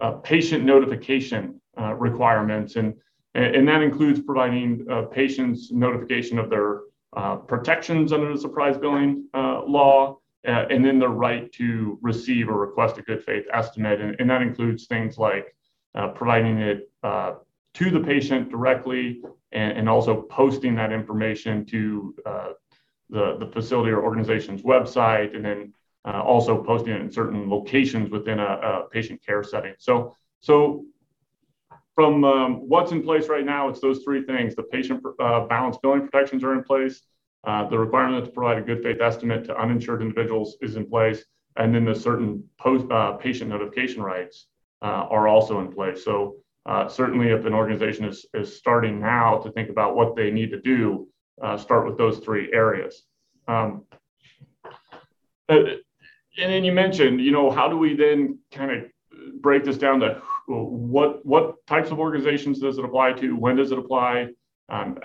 uh, 0.00 0.12
patient 0.12 0.64
notification 0.64 1.60
uh, 1.78 1.94
requirements. 1.94 2.76
And 2.76 2.94
and, 3.34 3.68
that 3.68 3.82
includes 3.82 4.20
providing 4.20 4.84
uh, 4.90 5.02
patients 5.02 5.70
notification 5.70 6.38
of 6.38 6.50
their 6.50 6.80
uh, 7.16 7.36
protections 7.36 8.12
under 8.12 8.32
the 8.32 8.40
surprise 8.40 8.76
billing 8.76 9.28
law, 9.34 10.17
uh, 10.46 10.66
and 10.70 10.84
then 10.84 10.98
the 10.98 11.08
right 11.08 11.50
to 11.52 11.98
receive 12.02 12.48
or 12.48 12.58
request 12.58 12.98
a 12.98 13.02
good 13.02 13.22
faith 13.24 13.44
estimate. 13.52 14.00
And, 14.00 14.16
and 14.20 14.30
that 14.30 14.42
includes 14.42 14.86
things 14.86 15.18
like 15.18 15.54
uh, 15.94 16.08
providing 16.08 16.58
it 16.58 16.90
uh, 17.02 17.34
to 17.74 17.90
the 17.90 18.00
patient 18.00 18.50
directly 18.50 19.22
and, 19.52 19.78
and, 19.78 19.88
also 19.88 20.22
posting 20.22 20.74
that 20.74 20.92
information 20.92 21.64
to 21.66 22.14
the, 23.10 23.36
the 23.38 23.46
facility 23.52 23.90
or 23.90 24.02
organization's 24.02 24.62
website, 24.62 25.34
and 25.34 25.44
then 25.44 25.72
also 26.04 26.62
posting 26.62 26.92
it 26.92 27.00
in 27.00 27.10
certain 27.10 27.48
locations 27.48 28.10
within 28.10 28.38
a, 28.38 28.44
a 28.44 28.88
patient 28.90 29.24
care 29.24 29.42
setting. 29.42 29.74
So, 29.78 30.14
so 30.40 30.84
from 31.98 32.22
um, 32.22 32.68
what's 32.68 32.92
in 32.92 33.02
place 33.02 33.26
right 33.28 33.44
now, 33.44 33.68
it's 33.68 33.80
those 33.80 34.04
three 34.04 34.22
things. 34.22 34.54
The 34.54 34.62
patient 34.62 35.02
uh, 35.18 35.46
balance 35.46 35.78
billing 35.82 36.02
protections 36.02 36.44
are 36.44 36.54
in 36.54 36.62
place. 36.62 37.02
Uh, 37.46 37.68
the 37.68 37.78
requirement 37.78 38.24
to 38.24 38.30
provide 38.30 38.58
a 38.58 38.62
good 38.62 38.82
faith 38.82 39.00
estimate 39.00 39.44
to 39.44 39.56
uninsured 39.56 40.02
individuals 40.02 40.56
is 40.60 40.76
in 40.76 40.88
place. 40.88 41.24
And 41.56 41.74
then 41.74 41.84
the 41.84 41.94
certain 41.94 42.44
post, 42.58 42.90
uh, 42.90 43.12
patient 43.12 43.50
notification 43.50 44.02
rights 44.02 44.46
uh, 44.82 45.06
are 45.10 45.28
also 45.28 45.60
in 45.60 45.72
place. 45.72 46.04
So 46.04 46.36
uh, 46.66 46.88
certainly 46.88 47.28
if 47.28 47.44
an 47.46 47.54
organization 47.54 48.04
is, 48.04 48.26
is 48.34 48.56
starting 48.56 49.00
now 49.00 49.38
to 49.38 49.50
think 49.52 49.70
about 49.70 49.96
what 49.96 50.14
they 50.14 50.30
need 50.30 50.50
to 50.50 50.60
do, 50.60 51.08
uh, 51.42 51.56
start 51.56 51.86
with 51.86 51.96
those 51.96 52.18
three 52.18 52.52
areas. 52.52 53.04
Um, 53.46 53.84
and 55.48 55.78
then 56.36 56.64
you 56.64 56.72
mentioned, 56.72 57.20
you 57.20 57.30
know, 57.30 57.50
how 57.50 57.68
do 57.68 57.76
we 57.76 57.94
then 57.94 58.38
kind 58.52 58.70
of 58.70 58.84
break 59.40 59.64
this 59.64 59.78
down 59.78 60.00
to 60.00 60.20
what 60.46 61.24
what 61.24 61.66
types 61.66 61.90
of 61.90 61.98
organizations 61.98 62.60
does 62.60 62.78
it 62.78 62.84
apply 62.84 63.12
to? 63.14 63.34
When 63.36 63.56
does 63.56 63.72
it 63.72 63.78
apply? 63.78 64.28
Um, 64.68 64.98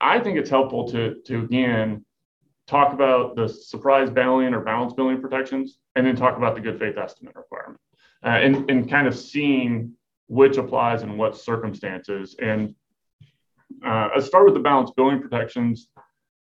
I, 0.00 0.20
think 0.20 0.38
it's 0.38 0.50
helpful 0.50 0.88
to 0.90 1.16
to 1.26 1.44
again 1.44 2.04
talk 2.66 2.92
about 2.92 3.36
the 3.36 3.48
surprise 3.48 4.10
billing 4.10 4.54
or 4.54 4.60
balance 4.60 4.92
billing 4.92 5.20
protections, 5.20 5.78
and 5.96 6.06
then 6.06 6.16
talk 6.16 6.36
about 6.36 6.54
the 6.54 6.60
good 6.60 6.78
faith 6.78 6.96
estimate 6.98 7.34
requirement, 7.36 7.80
uh, 8.24 8.28
and 8.28 8.70
and 8.70 8.90
kind 8.90 9.06
of 9.06 9.16
seeing 9.16 9.92
which 10.28 10.56
applies 10.56 11.02
in 11.02 11.16
what 11.16 11.36
circumstances. 11.36 12.36
And 12.40 12.74
uh, 13.84 14.10
I 14.16 14.20
start 14.20 14.44
with 14.44 14.54
the 14.54 14.60
balance 14.60 14.90
billing 14.96 15.20
protections. 15.20 15.88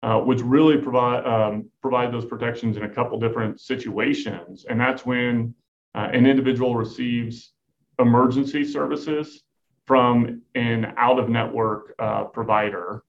Uh, 0.01 0.17
which 0.17 0.39
really 0.39 0.77
provide 0.77 1.25
um, 1.25 1.69
provide 1.81 2.09
those 2.09 2.23
protections 2.23 2.77
in 2.77 2.83
a 2.83 2.89
couple 2.89 3.19
different 3.19 3.59
situations, 3.59 4.65
and 4.69 4.79
that's 4.79 5.05
when 5.05 5.53
uh, 5.93 6.07
an 6.13 6.25
individual 6.25 6.73
receives 6.73 7.51
emergency 7.99 8.63
services 8.63 9.43
from 9.85 10.41
an 10.55 10.93
out 10.97 11.19
of 11.19 11.29
network 11.29 11.93
uh, 11.99 12.23
provider. 12.25 13.03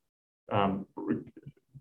Um, 0.50 0.86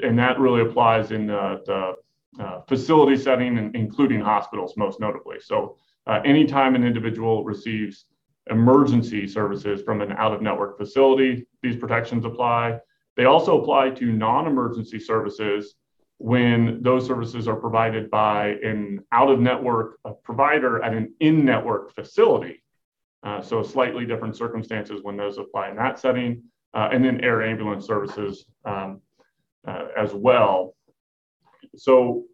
and 0.01 0.17
that 0.17 0.39
really 0.39 0.61
applies 0.61 1.11
in 1.11 1.27
the, 1.27 1.61
the 1.65 2.43
uh, 2.43 2.61
facility 2.67 3.17
setting, 3.17 3.57
and 3.57 3.75
including 3.75 4.21
hospitals, 4.21 4.75
most 4.77 4.99
notably. 4.99 5.37
So, 5.41 5.77
uh, 6.07 6.21
anytime 6.25 6.75
an 6.75 6.83
individual 6.83 7.43
receives 7.43 8.05
emergency 8.49 9.27
services 9.27 9.81
from 9.81 10.01
an 10.01 10.11
out 10.13 10.33
of 10.33 10.41
network 10.41 10.77
facility, 10.77 11.45
these 11.61 11.75
protections 11.75 12.25
apply. 12.25 12.79
They 13.15 13.25
also 13.25 13.61
apply 13.61 13.91
to 13.91 14.11
non 14.11 14.47
emergency 14.47 14.99
services 14.99 15.75
when 16.17 16.81
those 16.81 17.05
services 17.05 17.47
are 17.47 17.55
provided 17.55 18.09
by 18.09 18.57
an 18.63 19.03
out 19.11 19.29
of 19.29 19.39
network 19.39 19.99
provider 20.23 20.83
at 20.83 20.93
an 20.93 21.13
in 21.19 21.45
network 21.45 21.93
facility. 21.95 22.61
Uh, 23.23 23.41
so 23.41 23.61
slightly 23.61 24.05
different 24.05 24.35
circumstances 24.35 25.01
when 25.03 25.17
those 25.17 25.37
apply 25.37 25.69
in 25.69 25.75
that 25.75 25.99
setting, 25.99 26.43
uh, 26.73 26.89
and 26.91 27.03
then 27.03 27.21
air 27.21 27.41
ambulance 27.41 27.85
services 27.85 28.45
um, 28.65 29.01
uh, 29.67 29.87
as 29.97 30.13
well. 30.13 30.75
So 31.75 32.25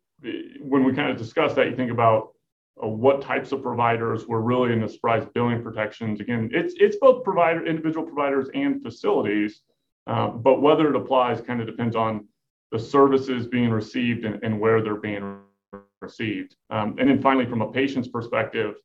when 0.62 0.84
we 0.84 0.94
kind 0.94 1.10
of 1.10 1.18
discuss 1.18 1.54
that, 1.56 1.70
you 1.70 1.75
think 1.75 1.92
about 1.92 2.34
uh, 2.82 2.88
what 2.88 3.22
types 3.22 3.51
of 3.51 3.62
providers 3.62 4.27
were 4.27 4.42
really 4.42 4.74
in 4.74 4.82
the 4.82 4.89
surprise 4.89 5.25
billing 5.34 5.63
protections. 5.63 6.20
Again, 6.20 6.50
it's 6.54 6.74
it's 6.77 6.98
both 6.98 7.24
provider 7.24 7.65
individual 7.65 8.06
providers 8.06 8.50
and 8.54 8.82
facilities, 8.82 9.62
uh, 10.08 10.30
but 10.30 10.62
whether 10.62 10.89
it 10.89 10.96
applies 10.96 11.42
kind 11.42 11.62
of 11.62 11.68
depends 11.68 11.96
on 11.96 12.27
the 12.72 12.80
services 12.80 13.48
being 13.48 13.70
received 13.70 14.25
and, 14.25 14.44
and 14.44 14.60
where 14.60 14.82
they're 14.82 14.96
being 14.96 15.39
received. 16.01 16.56
Um, 16.70 16.96
and 17.00 17.10
then 17.10 17.22
finally, 17.22 17.46
from 17.46 17.62
a 17.62 17.72
patient's 17.72 18.10
perspective, 18.10 18.75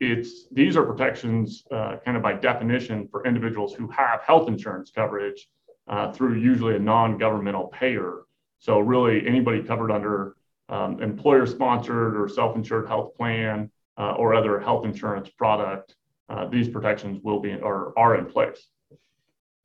it's 0.00 0.46
these 0.52 0.76
are 0.76 0.84
protections 0.84 1.64
uh, 1.72 1.96
kind 2.04 2.16
of 2.16 2.22
by 2.22 2.32
definition 2.34 3.08
for 3.08 3.26
individuals 3.26 3.74
who 3.74 3.88
have 3.88 4.20
health 4.22 4.48
insurance 4.48 4.90
coverage 4.90 5.48
uh, 5.88 6.12
through 6.12 6.34
usually 6.34 6.76
a 6.76 6.78
non-governmental 6.78 7.68
payer. 7.68 8.22
So 8.58 8.78
really 8.78 9.26
anybody 9.26 9.62
covered 9.62 9.90
under 9.90 10.36
um, 10.68 11.02
employer-sponsored 11.02 12.16
or 12.16 12.28
self-insured 12.28 12.86
health 12.86 13.16
plan 13.16 13.70
uh, 13.96 14.12
or 14.12 14.34
other 14.34 14.60
health 14.60 14.84
insurance 14.84 15.28
product, 15.30 15.96
uh, 16.28 16.46
these 16.46 16.68
protections 16.68 17.20
will 17.22 17.40
be 17.40 17.54
or 17.54 17.98
are 17.98 18.16
in 18.16 18.26
place. 18.26 18.68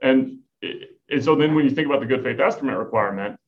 And, 0.01 0.39
and 0.61 1.23
so 1.23 1.35
then 1.35 1.53
when 1.53 1.65
you 1.65 1.71
think 1.71 1.87
about 1.87 1.99
the 1.99 2.05
good 2.05 2.23
faith 2.23 2.39
estimate 2.39 2.77
requirement, 2.77 3.39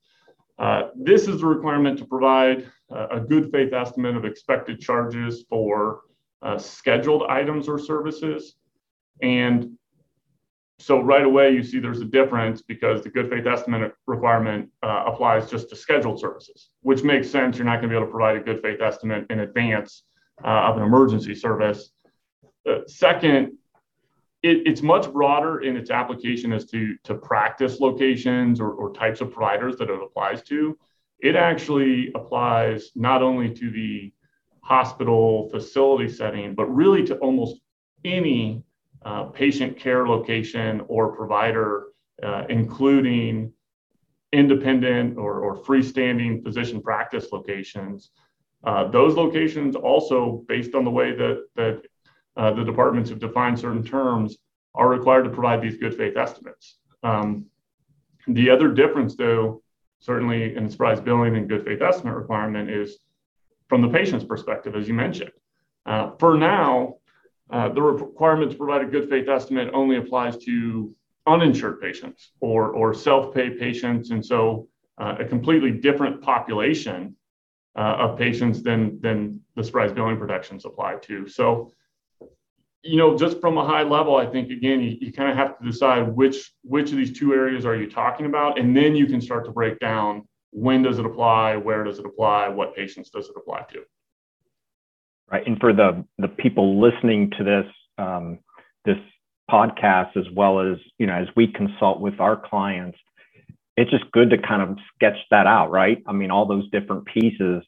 uh, 0.59 0.89
this 0.95 1.27
is 1.27 1.41
the 1.41 1.47
requirement 1.47 1.97
to 1.99 2.05
provide 2.05 2.69
a 2.89 3.19
good 3.19 3.51
faith 3.51 3.73
estimate 3.73 4.15
of 4.15 4.25
expected 4.25 4.79
charges 4.79 5.43
for 5.49 6.01
uh, 6.45 6.57
scheduled 6.57 7.23
items 7.23 7.67
or 7.67 7.77
services. 7.79 8.55
And 9.21 9.77
so 10.77 11.01
right 11.01 11.23
away, 11.25 11.51
you 11.51 11.63
see 11.63 11.79
there's 11.79 12.01
a 12.01 12.05
difference 12.05 12.61
because 12.61 13.01
the 13.01 13.09
good 13.09 13.29
faith 13.29 13.47
estimate 13.47 13.93
requirement 14.05 14.69
uh, 14.83 15.05
applies 15.07 15.49
just 15.49 15.69
to 15.69 15.75
scheduled 15.75 16.19
services, 16.19 16.69
which 16.81 17.03
makes 17.03 17.29
sense. 17.29 17.57
You're 17.57 17.65
not 17.65 17.81
going 17.81 17.89
to 17.89 17.89
be 17.89 17.95
able 17.95 18.07
to 18.07 18.11
provide 18.11 18.37
a 18.37 18.41
good 18.41 18.61
faith 18.61 18.81
estimate 18.81 19.25
in 19.29 19.39
advance 19.39 20.03
uh, 20.43 20.69
of 20.69 20.77
an 20.77 20.83
emergency 20.83 21.33
service. 21.33 21.91
Uh, 22.69 22.79
second, 22.87 23.57
it, 24.43 24.67
it's 24.67 24.81
much 24.81 25.11
broader 25.11 25.61
in 25.61 25.75
its 25.75 25.89
application 25.89 26.53
as 26.53 26.65
to, 26.65 26.95
to 27.05 27.15
practice 27.15 27.79
locations 27.79 28.59
or, 28.59 28.71
or 28.71 28.93
types 28.93 29.21
of 29.21 29.31
providers 29.31 29.77
that 29.77 29.89
it 29.89 29.99
applies 30.03 30.43
to. 30.43 30.77
It 31.19 31.35
actually 31.35 32.11
applies 32.13 32.91
not 32.95 33.23
only 33.23 33.49
to 33.49 33.71
the 33.71 34.11
hospital 34.65 35.48
facility 35.50 36.10
setting, 36.10 36.55
but 36.55 36.65
really 36.65 37.03
to 37.05 37.15
almost 37.17 37.62
any 38.03 38.63
uh, 39.05 39.25
patient 39.25 39.77
care 39.77 40.07
location 40.07 40.81
or 40.88 41.15
provider, 41.15 41.89
uh, 42.24 42.45
including 42.50 43.53
independent 44.34 45.17
or, 45.17 45.39
or, 45.41 45.55
freestanding 45.55 46.43
physician 46.43 46.81
practice 46.81 47.27
locations. 47.31 48.10
Uh, 48.63 48.88
those 48.89 49.13
locations 49.15 49.75
also, 49.75 50.43
based 50.48 50.74
on 50.74 50.84
the 50.84 50.89
way 50.89 51.15
that, 51.15 51.45
that 51.55 51.84
uh, 52.36 52.51
the 52.51 52.63
departments 52.63 53.12
have 53.12 53.19
defined 53.19 53.57
certain 53.57 53.84
terms, 53.84 54.38
are 54.74 54.89
required 54.89 55.24
to 55.24 55.29
provide 55.29 55.62
these 55.62 55.77
good 55.77 55.95
faith 55.95 56.17
estimates. 56.17 56.79
Um, 57.03 57.45
the 58.27 58.50
other 58.50 58.69
difference, 58.69 59.15
though, 59.15 59.62
certainly 60.00 60.55
in 60.55 60.65
the 60.65 60.72
surprise 60.72 61.00
billing 61.00 61.38
and 61.38 61.48
good 61.48 61.63
faith 61.63 61.84
estimate 61.84 62.15
requirement, 62.15 62.72
is 62.72 62.98
from 63.67 63.81
the 63.81 63.89
patient's 63.89 64.25
perspective, 64.25 64.75
as 64.75 64.88
you 64.88 64.93
mentioned. 64.93 65.31
Uh, 65.86 66.12
for 66.19 66.38
now, 66.38 66.95
uh, 67.50 67.69
the 67.69 67.81
requirement 67.81 68.51
to 68.51 68.57
provide 68.57 68.81
a 68.81 68.86
good 68.86 69.10
faith 69.10 69.27
estimate 69.27 69.69
only 69.74 69.98
applies 69.98 70.38
to 70.38 70.93
uninsured 71.27 71.81
patients 71.81 72.31
or, 72.39 72.69
or 72.69 72.93
self 72.93 73.34
pay 73.34 73.51
patients. 73.51 74.12
And 74.12 74.25
so 74.25 74.67
uh, 74.98 75.15
a 75.19 75.25
completely 75.25 75.72
different 75.72 76.22
population 76.22 77.15
uh, 77.77 77.98
of 78.00 78.17
patients 78.17 78.62
than, 78.62 79.00
than 79.01 79.41
the 79.55 79.63
surprise 79.63 79.91
billing 79.91 80.17
protections 80.17 80.65
apply 80.65 80.95
to. 81.03 81.27
So, 81.27 81.72
you 82.84 82.98
know, 82.98 83.17
just 83.17 83.41
from 83.41 83.57
a 83.57 83.65
high 83.65 83.84
level, 83.84 84.15
I 84.15 84.25
think 84.27 84.51
again, 84.51 84.81
you, 84.81 84.98
you 85.01 85.12
kind 85.12 85.29
of 85.29 85.36
have 85.36 85.57
to 85.60 85.65
decide 85.65 86.07
which 86.07 86.53
which 86.63 86.91
of 86.91 86.98
these 86.98 87.17
two 87.17 87.34
areas 87.34 87.65
are 87.65 87.75
you 87.75 87.89
talking 87.89 88.27
about, 88.27 88.60
and 88.60 88.77
then 88.77 88.95
you 88.95 89.07
can 89.07 89.19
start 89.19 89.43
to 89.45 89.51
break 89.51 89.79
down 89.79 90.27
when 90.55 90.83
does 90.83 91.00
it 91.00 91.05
apply, 91.05 91.57
where 91.57 91.83
does 91.83 92.00
it 92.00 92.05
apply, 92.05 92.47
what 92.47 92.75
patients 92.75 93.09
does 93.09 93.27
it 93.27 93.35
apply 93.35 93.63
to. 93.74 93.81
Right, 95.29 95.45
and 95.45 95.59
for 95.59 95.74
the 95.74 96.05
the 96.17 96.29
people 96.29 96.79
listening 96.79 97.31
to 97.38 97.43
this 97.43 97.65
um, 97.97 98.39
this 98.85 98.97
podcast, 99.51 100.15
as 100.15 100.25
well 100.33 100.59
as 100.59 100.77
you 100.97 101.07
know, 101.07 101.15
as 101.15 101.27
we 101.35 101.47
consult 101.47 102.00
with 102.00 102.19
our 102.19 102.38
clients, 102.38 102.97
it's 103.75 103.91
just 103.91 104.09
good 104.12 104.29
to 104.29 104.38
kind 104.38 104.62
of 104.62 104.77
sketch 104.93 105.17
that 105.31 105.45
out, 105.45 105.71
right? 105.71 106.01
I 106.07 106.13
mean, 106.13 106.31
all 106.31 106.45
those 106.45 106.69
different 106.69 107.05
pieces, 107.05 107.63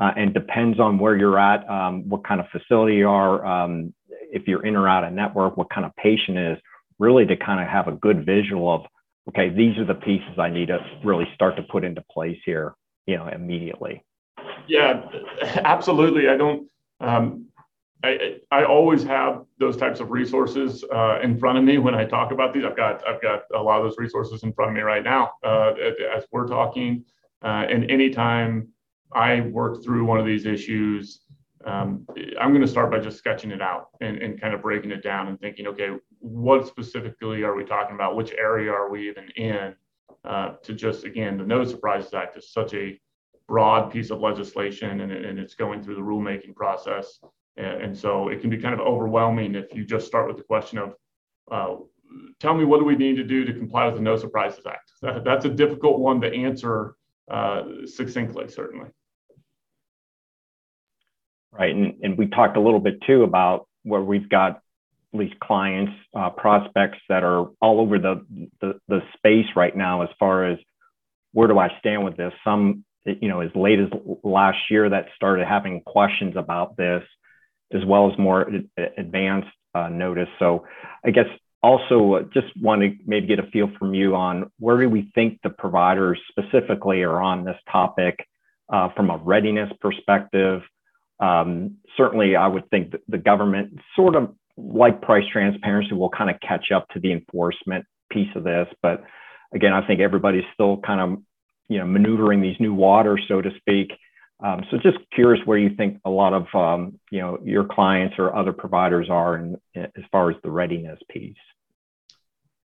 uh, 0.00 0.12
and 0.16 0.32
depends 0.32 0.78
on 0.78 0.98
where 0.98 1.16
you're 1.16 1.38
at, 1.38 1.68
um, 1.68 2.08
what 2.08 2.24
kind 2.24 2.40
of 2.40 2.46
facility 2.50 2.96
you 2.96 3.08
are, 3.08 3.44
um, 3.44 3.92
if 4.30 4.46
you're 4.46 4.64
in 4.64 4.76
or 4.76 4.86
out 4.86 5.02
of 5.02 5.12
network, 5.12 5.56
what 5.56 5.70
kind 5.70 5.86
of 5.86 5.96
patient 5.96 6.38
is, 6.38 6.58
really 6.98 7.26
to 7.26 7.36
kind 7.36 7.60
of 7.60 7.66
have 7.66 7.88
a 7.88 7.92
good 7.92 8.24
visual 8.24 8.72
of 8.72 8.82
okay, 9.28 9.50
these 9.50 9.76
are 9.78 9.84
the 9.84 9.94
pieces 9.94 10.38
I 10.38 10.48
need 10.48 10.68
to 10.68 10.78
really 11.04 11.26
start 11.34 11.56
to 11.56 11.62
put 11.62 11.84
into 11.84 12.02
place 12.10 12.38
here, 12.44 12.74
you 13.06 13.16
know, 13.16 13.28
immediately. 13.28 14.04
Yeah, 14.66 15.02
absolutely. 15.42 16.28
I 16.28 16.36
don't, 16.36 16.68
um, 17.00 17.46
I, 18.04 18.36
I 18.50 18.64
always 18.64 19.02
have 19.04 19.44
those 19.58 19.76
types 19.76 20.00
of 20.00 20.10
resources 20.10 20.84
uh, 20.94 21.18
in 21.20 21.38
front 21.38 21.58
of 21.58 21.64
me 21.64 21.78
when 21.78 21.94
I 21.94 22.04
talk 22.04 22.30
about 22.30 22.54
these. 22.54 22.64
I've 22.64 22.76
got 22.76 23.06
I've 23.06 23.20
got 23.20 23.42
a 23.52 23.60
lot 23.60 23.78
of 23.78 23.84
those 23.84 23.98
resources 23.98 24.44
in 24.44 24.52
front 24.52 24.70
of 24.70 24.76
me 24.76 24.82
right 24.82 25.02
now 25.02 25.32
uh, 25.44 25.72
as 26.14 26.24
we're 26.30 26.46
talking. 26.46 27.04
Uh, 27.42 27.66
and 27.68 27.90
anytime 27.90 28.68
I 29.12 29.40
work 29.40 29.82
through 29.82 30.04
one 30.04 30.20
of 30.20 30.26
these 30.26 30.46
issues, 30.46 31.22
um, 31.64 32.06
I'm 32.40 32.50
going 32.50 32.62
to 32.62 32.68
start 32.68 32.90
by 32.90 33.00
just 33.00 33.18
sketching 33.18 33.50
it 33.50 33.60
out 33.60 33.88
and, 34.00 34.18
and 34.18 34.40
kind 34.40 34.54
of 34.54 34.62
breaking 34.62 34.92
it 34.92 35.02
down 35.02 35.26
and 35.26 35.40
thinking, 35.40 35.66
okay, 35.66 35.90
what 36.20 36.66
specifically 36.66 37.42
are 37.42 37.54
we 37.54 37.64
talking 37.64 37.94
about? 37.94 38.16
Which 38.16 38.32
area 38.32 38.70
are 38.70 38.90
we 38.90 39.08
even 39.08 39.28
in? 39.36 39.74
Uh, 40.24 40.54
to 40.62 40.74
just 40.74 41.04
again, 41.04 41.38
the 41.38 41.44
No 41.44 41.64
Surprises 41.64 42.12
Act 42.12 42.36
is 42.36 42.50
such 42.52 42.74
a 42.74 42.98
broad 43.46 43.90
piece 43.90 44.10
of 44.10 44.20
legislation 44.20 45.00
and, 45.00 45.12
and 45.12 45.38
it's 45.38 45.54
going 45.54 45.82
through 45.82 45.94
the 45.94 46.00
rulemaking 46.00 46.54
process. 46.54 47.18
And, 47.56 47.82
and, 47.82 47.96
so 47.96 48.28
it 48.28 48.40
can 48.40 48.50
be 48.50 48.58
kind 48.58 48.74
of 48.74 48.80
overwhelming 48.80 49.54
if 49.54 49.74
you 49.74 49.84
just 49.84 50.06
start 50.06 50.28
with 50.28 50.36
the 50.36 50.42
question 50.42 50.78
of, 50.78 50.94
uh, 51.50 51.76
tell 52.40 52.54
me 52.54 52.64
what 52.64 52.78
do 52.78 52.84
we 52.84 52.94
need 52.94 53.16
to 53.16 53.24
do 53.24 53.44
to 53.44 53.52
comply 53.52 53.86
with 53.86 53.94
the 53.94 54.02
No 54.02 54.16
Surprises 54.16 54.64
Act? 54.66 54.92
That, 55.00 55.24
that's 55.24 55.44
a 55.44 55.48
difficult 55.48 56.00
one 56.00 56.20
to 56.22 56.32
answer 56.32 56.96
uh, 57.30 57.62
succinctly, 57.86 58.48
certainly. 58.48 58.88
Right. 61.52 61.74
And, 61.74 61.94
and 62.02 62.18
we 62.18 62.26
talked 62.26 62.56
a 62.56 62.60
little 62.60 62.80
bit 62.80 63.00
too 63.02 63.22
about 63.22 63.68
where 63.84 64.00
we've 64.00 64.28
got 64.28 64.60
these 65.12 65.32
clients, 65.42 65.92
uh, 66.14 66.30
prospects 66.30 66.98
that 67.08 67.24
are 67.24 67.46
all 67.60 67.80
over 67.80 67.98
the, 67.98 68.26
the, 68.60 68.78
the 68.88 69.00
space 69.16 69.46
right 69.56 69.76
now 69.76 70.02
as 70.02 70.08
far 70.18 70.44
as 70.44 70.58
where 71.32 71.48
do 71.48 71.58
I 71.58 71.68
stand 71.78 72.04
with 72.04 72.16
this? 72.16 72.32
Some, 72.44 72.84
you 73.04 73.28
know, 73.28 73.40
as 73.40 73.50
late 73.54 73.78
as 73.78 73.88
last 74.22 74.58
year 74.70 74.88
that 74.88 75.06
started 75.16 75.46
having 75.46 75.80
questions 75.82 76.34
about 76.36 76.76
this, 76.76 77.02
as 77.72 77.84
well 77.86 78.10
as 78.10 78.18
more 78.18 78.50
advanced 78.96 79.48
uh, 79.74 79.88
notice. 79.88 80.28
So 80.38 80.66
I 81.04 81.10
guess 81.10 81.26
also 81.62 82.28
just 82.32 82.46
want 82.60 82.82
to 82.82 82.94
maybe 83.06 83.26
get 83.26 83.38
a 83.38 83.50
feel 83.50 83.70
from 83.78 83.94
you 83.94 84.14
on 84.14 84.50
where 84.58 84.80
do 84.80 84.88
we 84.88 85.10
think 85.14 85.40
the 85.42 85.50
providers 85.50 86.20
specifically 86.30 87.02
are 87.02 87.20
on 87.20 87.44
this 87.44 87.56
topic 87.70 88.26
uh, 88.72 88.88
from 88.94 89.10
a 89.10 89.16
readiness 89.16 89.70
perspective. 89.80 90.62
Um, 91.20 91.78
certainly, 91.96 92.36
I 92.36 92.46
would 92.46 92.70
think 92.70 92.94
the 93.08 93.18
government 93.18 93.80
sort 93.96 94.14
of 94.14 94.34
like 94.58 95.00
price 95.00 95.24
transparency 95.32 95.94
will 95.94 96.10
kind 96.10 96.30
of 96.30 96.36
catch 96.40 96.72
up 96.74 96.88
to 96.90 97.00
the 97.00 97.12
enforcement 97.12 97.84
piece 98.10 98.28
of 98.34 98.44
this. 98.44 98.66
But 98.82 99.04
again, 99.54 99.72
I 99.72 99.86
think 99.86 100.00
everybody's 100.00 100.44
still 100.52 100.78
kind 100.78 101.00
of 101.00 101.22
you 101.68 101.78
know 101.78 101.86
maneuvering 101.86 102.40
these 102.40 102.56
new 102.58 102.74
waters, 102.74 103.22
so 103.28 103.40
to 103.40 103.50
speak. 103.58 103.92
Um, 104.44 104.64
so 104.70 104.78
just 104.78 104.98
curious 105.12 105.44
where 105.46 105.58
you 105.58 105.74
think 105.76 106.00
a 106.04 106.10
lot 106.10 106.32
of 106.32 106.46
um, 106.54 106.98
you 107.10 107.20
know 107.20 107.38
your 107.44 107.64
clients 107.64 108.16
or 108.18 108.34
other 108.34 108.52
providers 108.52 109.08
are 109.10 109.36
in, 109.36 109.56
in, 109.74 109.84
as 109.84 110.04
far 110.10 110.30
as 110.30 110.36
the 110.42 110.50
readiness 110.50 110.98
piece. 111.08 111.36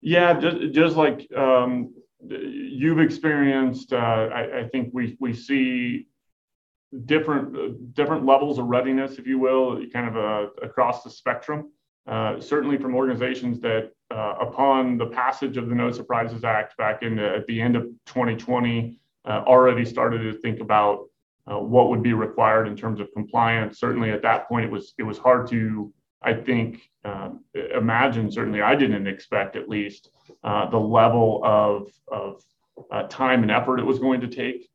Yeah, 0.00 0.38
just 0.38 0.72
just 0.72 0.96
like 0.96 1.26
um, 1.36 1.94
you've 2.20 3.00
experienced, 3.00 3.92
uh, 3.92 3.96
I, 3.96 4.60
I, 4.60 4.68
think 4.68 4.90
we 4.92 5.16
we 5.20 5.32
see 5.32 6.06
different 7.04 7.94
different 7.94 8.24
levels 8.24 8.58
of 8.58 8.66
readiness, 8.66 9.18
if 9.18 9.26
you 9.26 9.38
will, 9.38 9.84
kind 9.92 10.08
of 10.08 10.16
uh, 10.16 10.50
across 10.62 11.02
the 11.02 11.10
spectrum. 11.10 11.70
Uh, 12.08 12.40
certainly 12.40 12.78
from 12.78 12.94
organizations 12.94 13.60
that, 13.60 13.92
uh, 14.10 14.34
upon 14.40 14.96
the 14.96 15.06
passage 15.08 15.58
of 15.58 15.68
the 15.68 15.74
No 15.74 15.92
Surprises 15.92 16.42
Act 16.42 16.74
back 16.78 17.02
in 17.02 17.16
the, 17.16 17.34
at 17.36 17.46
the 17.46 17.60
end 17.60 17.76
of 17.76 17.82
2020, 18.06 18.98
uh, 19.26 19.42
already 19.46 19.84
started 19.84 20.20
to 20.20 20.32
think 20.40 20.60
about 20.60 21.04
uh, 21.46 21.58
what 21.58 21.90
would 21.90 22.02
be 22.02 22.14
required 22.14 22.66
in 22.66 22.74
terms 22.74 22.98
of 22.98 23.12
compliance. 23.12 23.78
Certainly 23.78 24.10
at 24.10 24.22
that 24.22 24.48
point, 24.48 24.64
it 24.64 24.70
was 24.70 24.94
it 24.96 25.02
was 25.02 25.18
hard 25.18 25.48
to, 25.48 25.92
I 26.22 26.32
think, 26.32 26.90
um, 27.04 27.44
imagine. 27.74 28.32
Certainly, 28.32 28.62
I 28.62 28.74
didn't 28.74 29.06
expect 29.06 29.54
at 29.54 29.68
least 29.68 30.10
uh, 30.44 30.68
the 30.70 30.78
level 30.78 31.42
of 31.44 31.90
of 32.10 32.42
uh, 32.90 33.02
time 33.08 33.42
and 33.42 33.50
effort 33.50 33.80
it 33.80 33.84
was 33.84 33.98
going 33.98 34.22
to 34.22 34.28
take 34.28 34.70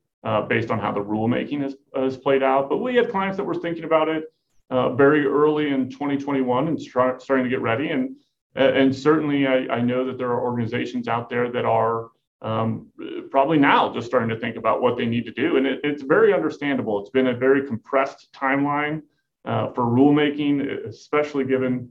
based 0.48 0.72
on 0.72 0.80
how 0.80 0.92
the 0.92 1.02
rulemaking 1.02 1.62
has, 1.62 1.76
has 1.96 2.16
played 2.16 2.44
out. 2.44 2.70
But 2.70 2.78
we 2.78 2.96
had 2.96 3.10
clients 3.10 3.38
that 3.38 3.44
were 3.44 3.56
thinking 3.56 3.86
about 3.86 4.08
it 4.08 4.26
very 4.70 5.26
early 5.26 5.70
in 5.70 5.90
2021 5.90 6.68
and 6.68 6.82
start, 6.82 7.22
starting 7.22 7.44
to 7.44 7.50
get 7.50 7.62
ready. 7.62 7.90
And 7.90 8.16
and 8.56 8.96
certainly, 8.96 9.48
I, 9.48 9.68
I 9.68 9.82
know 9.82 10.06
that 10.06 10.18
there 10.18 10.30
are 10.30 10.44
organizations 10.44 11.08
out 11.08 11.30
there 11.30 11.52
that 11.52 11.66
are 11.66 12.10
um, 12.44 12.88
probably 13.32 13.58
now 13.58 13.92
just 13.92 14.06
starting 14.06 14.30
to 14.30 14.40
think 14.40 14.58
about 14.58 14.82
what 14.82 14.98
they 14.98 15.06
need 15.06 15.26
to 15.26 15.32
do. 15.32 15.58
And 15.58 15.66
it, 15.66 15.80
it's 15.84 16.04
very 16.04 16.34
understandable. 16.34 17.00
It's 17.00 17.10
been 17.10 17.28
a 17.28 17.34
very 17.34 17.66
compressed 17.66 18.30
timeline 18.34 19.02
uh, 19.46 19.72
for 19.72 19.84
rulemaking, 19.86 20.86
especially 20.86 21.46
given 21.46 21.90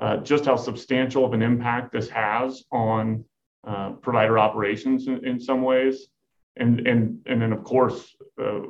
uh, 0.00 0.16
just 0.18 0.46
how 0.46 0.56
substantial 0.56 1.24
of 1.24 1.34
an 1.34 1.42
impact 1.42 1.92
this 1.92 2.08
has 2.08 2.64
on 2.72 3.24
uh, 3.66 3.90
provider 3.92 4.38
operations 4.38 5.06
in, 5.06 5.24
in, 5.24 5.38
some 5.38 5.62
ways. 5.62 6.08
And, 6.56 6.86
and, 6.88 7.18
and 7.26 7.42
then, 7.42 7.52
of 7.52 7.62
course, 7.62 8.16
uh, 8.42 8.60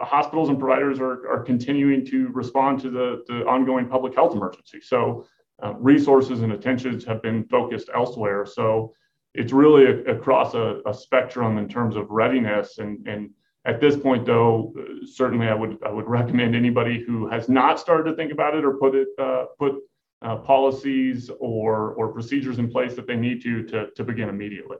hospitals 0.00 0.48
and 0.48 0.58
providers 0.58 1.00
are, 1.00 1.28
are 1.28 1.42
continuing 1.42 2.04
to 2.06 2.28
respond 2.28 2.80
to 2.80 2.90
the, 2.90 3.24
the 3.26 3.44
ongoing 3.46 3.88
public 3.88 4.14
health 4.14 4.34
emergency. 4.34 4.80
So 4.80 5.26
uh, 5.62 5.74
resources 5.74 6.42
and 6.42 6.52
attentions 6.52 7.04
have 7.04 7.22
been 7.22 7.44
focused 7.44 7.88
elsewhere. 7.94 8.44
So 8.46 8.92
it's 9.34 9.52
really 9.52 9.84
a, 9.86 10.16
across 10.16 10.54
a, 10.54 10.80
a, 10.86 10.94
spectrum 10.94 11.58
in 11.58 11.68
terms 11.68 11.96
of 11.96 12.10
readiness. 12.10 12.78
And, 12.78 13.06
and 13.06 13.30
at 13.64 13.80
this 13.80 13.96
point, 13.96 14.26
though, 14.26 14.74
certainly 15.04 15.48
I 15.48 15.54
would 15.54 15.78
I 15.84 15.90
would 15.90 16.06
recommend 16.06 16.54
anybody 16.54 17.02
who 17.04 17.28
has 17.28 17.48
not 17.48 17.80
started 17.80 18.10
to 18.10 18.16
think 18.16 18.32
about 18.32 18.54
it 18.54 18.64
or 18.64 18.74
put 18.74 18.94
it 18.94 19.08
uh, 19.18 19.46
put 19.58 19.74
uh, 20.22 20.36
policies 20.36 21.30
or 21.40 21.92
or 21.94 22.12
procedures 22.12 22.58
in 22.58 22.70
place 22.70 22.94
that 22.94 23.06
they 23.06 23.16
need 23.16 23.42
to 23.42 23.64
to, 23.64 23.90
to 23.96 24.04
begin 24.04 24.28
immediately. 24.28 24.76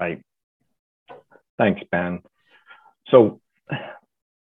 Right. 0.00 0.22
Thanks, 1.58 1.82
Ben. 1.90 2.20
So 3.08 3.40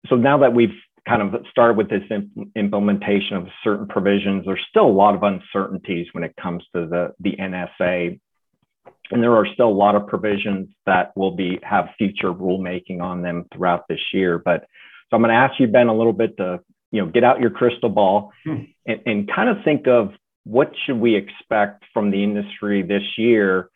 so 0.08 0.16
now 0.16 0.38
that 0.38 0.54
we've 0.54 0.74
kind 1.08 1.22
of 1.22 1.44
started 1.50 1.76
with 1.76 1.88
this 1.90 2.02
imp- 2.10 2.50
implementation 2.54 3.36
of 3.36 3.48
certain 3.64 3.88
provisions, 3.88 4.44
there's 4.46 4.64
still 4.68 4.86
a 4.86 4.88
lot 4.88 5.14
of 5.14 5.22
uncertainties 5.22 6.06
when 6.12 6.24
it 6.24 6.34
comes 6.40 6.64
to 6.74 6.86
the 6.86 7.12
the 7.20 7.36
NSA 7.36 8.20
and 9.12 9.22
there 9.22 9.36
are 9.36 9.46
still 9.52 9.68
a 9.68 9.70
lot 9.70 9.94
of 9.94 10.06
provisions 10.06 10.68
that 10.86 11.16
will 11.16 11.32
be 11.32 11.58
have 11.62 11.90
future 11.98 12.32
rulemaking 12.32 13.00
on 13.00 13.22
them 13.22 13.46
throughout 13.52 13.86
this 13.88 14.00
year. 14.12 14.38
But 14.38 14.62
so 15.10 15.16
I'm 15.16 15.20
going 15.20 15.28
to 15.28 15.34
ask 15.34 15.60
you, 15.60 15.66
Ben, 15.66 15.88
a 15.88 15.96
little 15.96 16.14
bit 16.14 16.36
to 16.38 16.60
you 16.90 17.02
know 17.02 17.10
get 17.10 17.24
out 17.24 17.40
your 17.40 17.50
crystal 17.50 17.90
ball 17.90 18.32
hmm. 18.44 18.64
and, 18.86 19.00
and 19.06 19.30
kind 19.30 19.48
of 19.48 19.58
think 19.64 19.86
of 19.86 20.12
what 20.44 20.72
should 20.84 20.98
we 20.98 21.14
expect 21.14 21.84
from 21.92 22.10
the 22.10 22.22
industry 22.22 22.82
this 22.82 23.02
year 23.16 23.70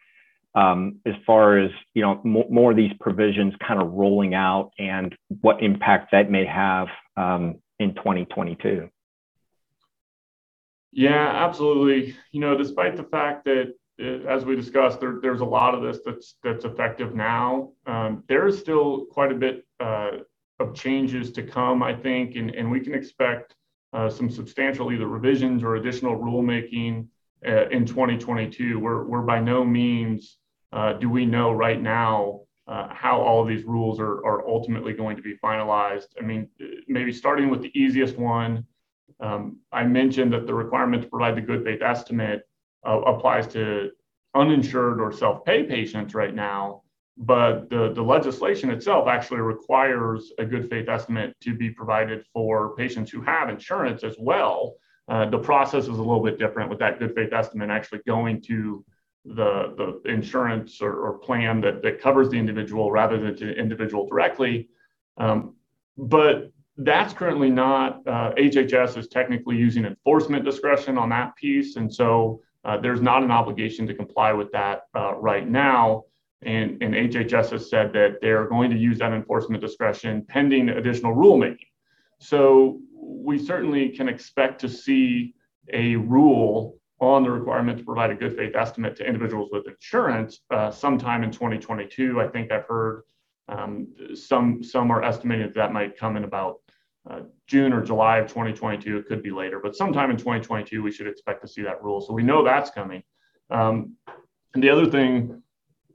um, 0.57 1.01
as 1.07 1.15
far 1.27 1.59
as 1.59 1.71
you 1.95 2.03
know 2.03 2.21
more, 2.25 2.47
more, 2.51 2.71
of 2.73 2.77
these 2.77 2.93
provisions 2.99 3.55
kind 3.67 3.81
of 3.81 3.93
rolling 3.93 4.35
out 4.35 4.73
and 4.79 5.15
what 5.41 5.63
impact 5.63 6.11
that 6.13 6.31
may 6.31 6.45
have 6.45 6.89
um, 7.17 7.57
in 7.79 7.95
2022 7.95 8.89
yeah 10.93 11.45
absolutely 11.47 12.17
you 12.33 12.41
know 12.41 12.57
despite 12.57 12.97
the 12.97 13.05
fact 13.05 13.45
that 13.45 13.73
as 13.99 14.45
we 14.45 14.55
discussed, 14.55 15.01
there, 15.01 15.19
there's 15.23 15.41
a 15.41 15.45
lot 15.45 15.75
of 15.75 15.83
this 15.83 16.01
that's 16.05 16.37
that's 16.43 16.65
effective 16.65 17.15
now. 17.15 17.71
Um, 17.87 18.25
there 18.29 18.47
is 18.47 18.59
still 18.59 19.07
quite 19.07 19.33
a 19.33 19.35
bit 19.35 19.65
uh, 19.81 20.11
of 20.59 20.75
changes 20.75 21.33
to 21.33 21.43
come, 21.43 21.83
I 21.83 21.95
think, 21.95 22.37
and, 22.37 22.51
and 22.51 22.71
we 22.71 22.81
can 22.81 22.95
expect 22.95 23.55
uh, 23.93 24.11
some 24.11 24.31
substantial 24.31 24.93
either 24.93 25.07
revisions 25.07 25.63
or 25.63 25.77
additional 25.77 26.17
rulemaking 26.19 27.07
uh, 27.47 27.69
in 27.69 27.87
2022. 27.87 28.79
We're, 28.79 29.05
we're 29.05 29.23
by 29.23 29.41
no 29.41 29.65
means 29.65 30.37
uh, 30.73 30.95
do 30.95 31.09
we 31.09 31.27
know 31.27 31.53
right 31.53 31.81
now 31.81 32.41
uh, 32.69 32.89
how 32.91 33.21
all 33.21 33.43
of 33.43 33.49
these 33.49 33.65
rules 33.65 34.01
are, 34.01 34.25
are 34.27 34.47
ultimately 34.49 34.93
going 34.93 35.17
to 35.17 35.23
be 35.23 35.37
finalized. 35.37 36.07
I 36.19 36.25
mean, 36.25 36.49
maybe 36.89 37.13
starting 37.13 37.49
with 37.49 37.63
the 37.63 37.71
easiest 37.79 38.19
one, 38.19 38.67
um, 39.21 39.59
I 39.73 39.85
mentioned 39.85 40.33
that 40.33 40.47
the 40.47 40.55
requirement 40.55 41.03
to 41.05 41.09
provide 41.09 41.37
the 41.37 41.43
good 41.43 41.65
faith 41.65 41.81
estimate 41.81 42.43
uh, 42.87 43.01
applies 43.03 43.47
to 43.49 43.91
uninsured 44.35 45.01
or 45.01 45.13
self-pay 45.13 45.63
patients 45.65 46.15
right 46.15 46.35
now, 46.35 46.83
but 47.17 47.71
the, 47.71 47.93
the 47.95 48.03
legislation 48.03 48.71
itself 48.71 49.09
actually 49.09 49.41
requires 49.41 50.33
a 50.39 50.45
good 50.45 50.69
faith 50.69 50.89
estimate 50.89 51.35
to 51.41 51.55
be 51.55 51.71
provided 51.71 52.25
for 52.33 52.75
patients 52.77 53.11
who 53.11 53.23
have 53.23 53.49
insurance 53.49 54.03
as 54.03 54.17
well. 54.19 54.75
Uh, 55.09 55.31
the 55.31 55.39
process 55.39 55.85
is 55.85 55.91
a 55.91 56.03
little 56.03 56.23
bit 56.23 56.37
different 56.37 56.69
with 56.69 56.81
that 56.81 56.99
good 56.99 57.15
faith 57.15 57.33
estimate 57.33 57.71
actually 57.71 58.01
going 58.07 58.43
to 58.43 58.85
the, 59.27 60.01
the 60.05 60.11
insurance 60.11 60.81
or, 60.81 60.93
or 60.93 61.19
plan 61.19 61.61
that, 61.61 61.83
that 61.83 62.01
covers 62.01 62.31
the 62.31 62.39
individual 62.39 62.91
rather 62.91 63.19
than 63.19 63.35
the 63.37 63.53
individual 63.53 64.07
directly. 64.07 64.69
Um, 65.17 65.55
but 65.97 66.53
that's 66.79 67.13
currently 67.13 67.51
not, 67.51 68.07
uh, 68.07 68.33
HHS 68.35 68.99
is 68.99 69.09
technically 69.09 69.57
using 69.57 69.85
enforcement 69.85 70.45
discretion 70.45 70.99
on 70.99 71.09
that 71.09 71.35
piece. 71.37 71.77
And 71.77 71.93
so 71.93 72.41
uh, 72.65 72.77
there's 72.79 73.01
not 73.01 73.23
an 73.23 73.31
obligation 73.31 73.87
to 73.87 73.95
comply 73.95 74.33
with 74.33 74.53
that 74.53 74.83
uh, 74.95 75.15
right 75.15 75.49
now. 75.49 76.05
And, 76.43 76.83
and 76.83 76.95
HHS 76.95 77.51
has 77.51 77.71
said 77.71 77.93
that 77.95 78.19
they're 78.21 78.47
going 78.47 78.71
to 78.71 78.77
use 78.77 78.99
that 78.99 79.13
enforcement 79.13 79.63
discretion 79.63 80.25
pending 80.29 80.69
additional 80.69 81.15
rulemaking. 81.15 81.69
So 82.19 82.81
we 82.95 83.39
certainly 83.39 83.89
can 83.91 84.09
expect 84.09 84.61
to 84.61 84.69
see 84.69 85.35
a 85.73 85.97
rule 85.97 86.79
on 87.01 87.23
the 87.23 87.31
requirement 87.31 87.79
to 87.79 87.85
provide 87.85 88.11
a 88.11 88.15
good 88.15 88.37
faith 88.37 88.55
estimate 88.55 88.97
to 88.97 89.07
individuals 89.07 89.51
with 89.53 89.67
insurance 89.67 90.41
uh, 90.51 90.71
sometime 90.71 91.23
in 91.23 91.31
2022. 91.31 92.21
I 92.21 92.29
think 92.29 92.51
I've 92.51 92.65
heard 92.65 93.03
um, 93.49 93.89
some 94.15 94.63
some 94.63 94.91
are 94.91 95.03
estimating 95.03 95.47
that, 95.47 95.55
that 95.55 95.73
might 95.73 95.99
come 95.99 96.17
in 96.17 96.25
about 96.25 96.57
uh, 97.09 97.21
June 97.47 97.73
or 97.73 97.83
July 97.83 98.19
of 98.19 98.29
2022. 98.29 98.97
It 98.97 99.07
could 99.07 99.23
be 99.23 99.31
later, 99.31 99.61
but 99.63 99.77
sometime 99.77 100.11
in 100.11 100.17
2022 100.17 100.83
we 100.83 100.91
should 100.91 101.07
expect 101.07 101.43
to 101.43 101.49
see 101.49 101.63
that 101.63 101.83
rule. 101.83 102.01
So 102.01 102.13
we 102.13 102.23
know 102.23 102.43
that's 102.43 102.71
coming. 102.71 103.03
Um, 103.51 103.95
and 104.55 104.63
the 104.63 104.71
other 104.71 104.87
thing 104.91 105.43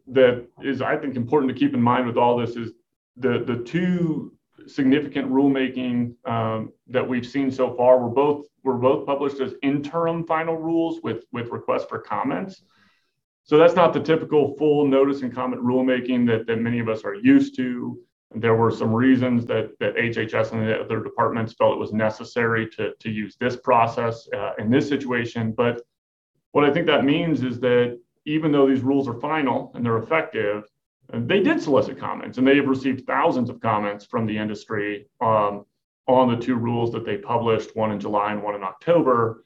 that 0.08 0.46
is, 0.62 0.82
I 0.82 0.98
think, 0.98 1.16
important 1.16 1.52
to 1.52 1.60
keep 1.60 1.74
in 1.74 1.82
mind 1.82 2.06
with 2.06 2.18
all 2.18 2.38
this 2.38 2.56
is 2.56 2.72
the 3.18 3.44
the 3.44 3.64
two 3.64 4.34
significant 4.68 5.30
rulemaking 5.30 6.16
um, 6.26 6.72
that 6.88 7.08
we've 7.08 7.26
seen 7.26 7.52
so 7.52 7.74
far 7.76 8.00
were 8.00 8.10
both 8.10 8.46
were 8.64 8.78
both 8.78 9.06
published 9.06 9.40
as 9.40 9.54
interim 9.62 10.26
final 10.26 10.56
rules 10.56 11.02
with 11.04 11.24
with 11.32 11.50
requests 11.50 11.86
for 11.86 12.00
comments. 12.00 12.64
So 13.44 13.58
that's 13.58 13.76
not 13.76 13.94
the 13.94 14.00
typical 14.00 14.56
full 14.58 14.88
notice 14.88 15.24
and 15.24 15.34
comment 15.34 15.64
rulemaking 15.64 16.28
that, 16.28 16.46
that 16.48 16.58
many 16.60 16.80
of 16.80 16.88
us 16.88 17.04
are 17.04 17.16
used 17.16 17.56
to. 17.58 18.00
There 18.34 18.56
were 18.56 18.72
some 18.72 18.94
reasons 18.94 19.46
that, 19.48 19.72
that 19.80 19.96
HHS 19.96 20.54
and 20.54 20.66
the 20.66 20.80
other 20.80 21.04
departments 21.04 21.54
felt 21.54 21.74
it 21.74 21.80
was 21.80 21.92
necessary 21.92 22.70
to, 22.78 22.94
to 22.98 23.10
use 23.10 23.36
this 23.40 23.58
process 23.58 24.28
uh, 24.34 24.52
in 24.58 24.70
this 24.70 24.88
situation. 24.88 25.52
But 25.52 25.82
what 26.52 26.64
I 26.64 26.72
think 26.72 26.86
that 26.88 27.04
means 27.04 27.44
is 27.44 27.60
that 27.60 28.00
even 28.26 28.52
though 28.52 28.68
these 28.68 28.82
rules 28.82 29.08
are 29.08 29.20
final 29.20 29.72
and 29.74 29.86
they're 29.86 29.98
effective, 29.98 30.64
they 31.14 31.42
did 31.42 31.62
solicit 31.62 32.00
comments 32.00 32.38
and 32.38 32.48
they 32.48 32.56
have 32.56 32.68
received 32.68 33.06
thousands 33.06 33.50
of 33.50 33.60
comments 33.60 34.06
from 34.06 34.26
the 34.26 34.38
industry 34.38 35.08
um, 35.20 35.66
on 36.08 36.30
the 36.30 36.38
two 36.38 36.56
rules 36.56 36.92
that 36.92 37.06
they 37.06 37.18
published, 37.18 37.76
one 37.76 37.92
in 37.92 38.00
July 38.00 38.32
and 38.32 38.42
one 38.42 38.56
in 38.56 38.64
October. 38.64 39.46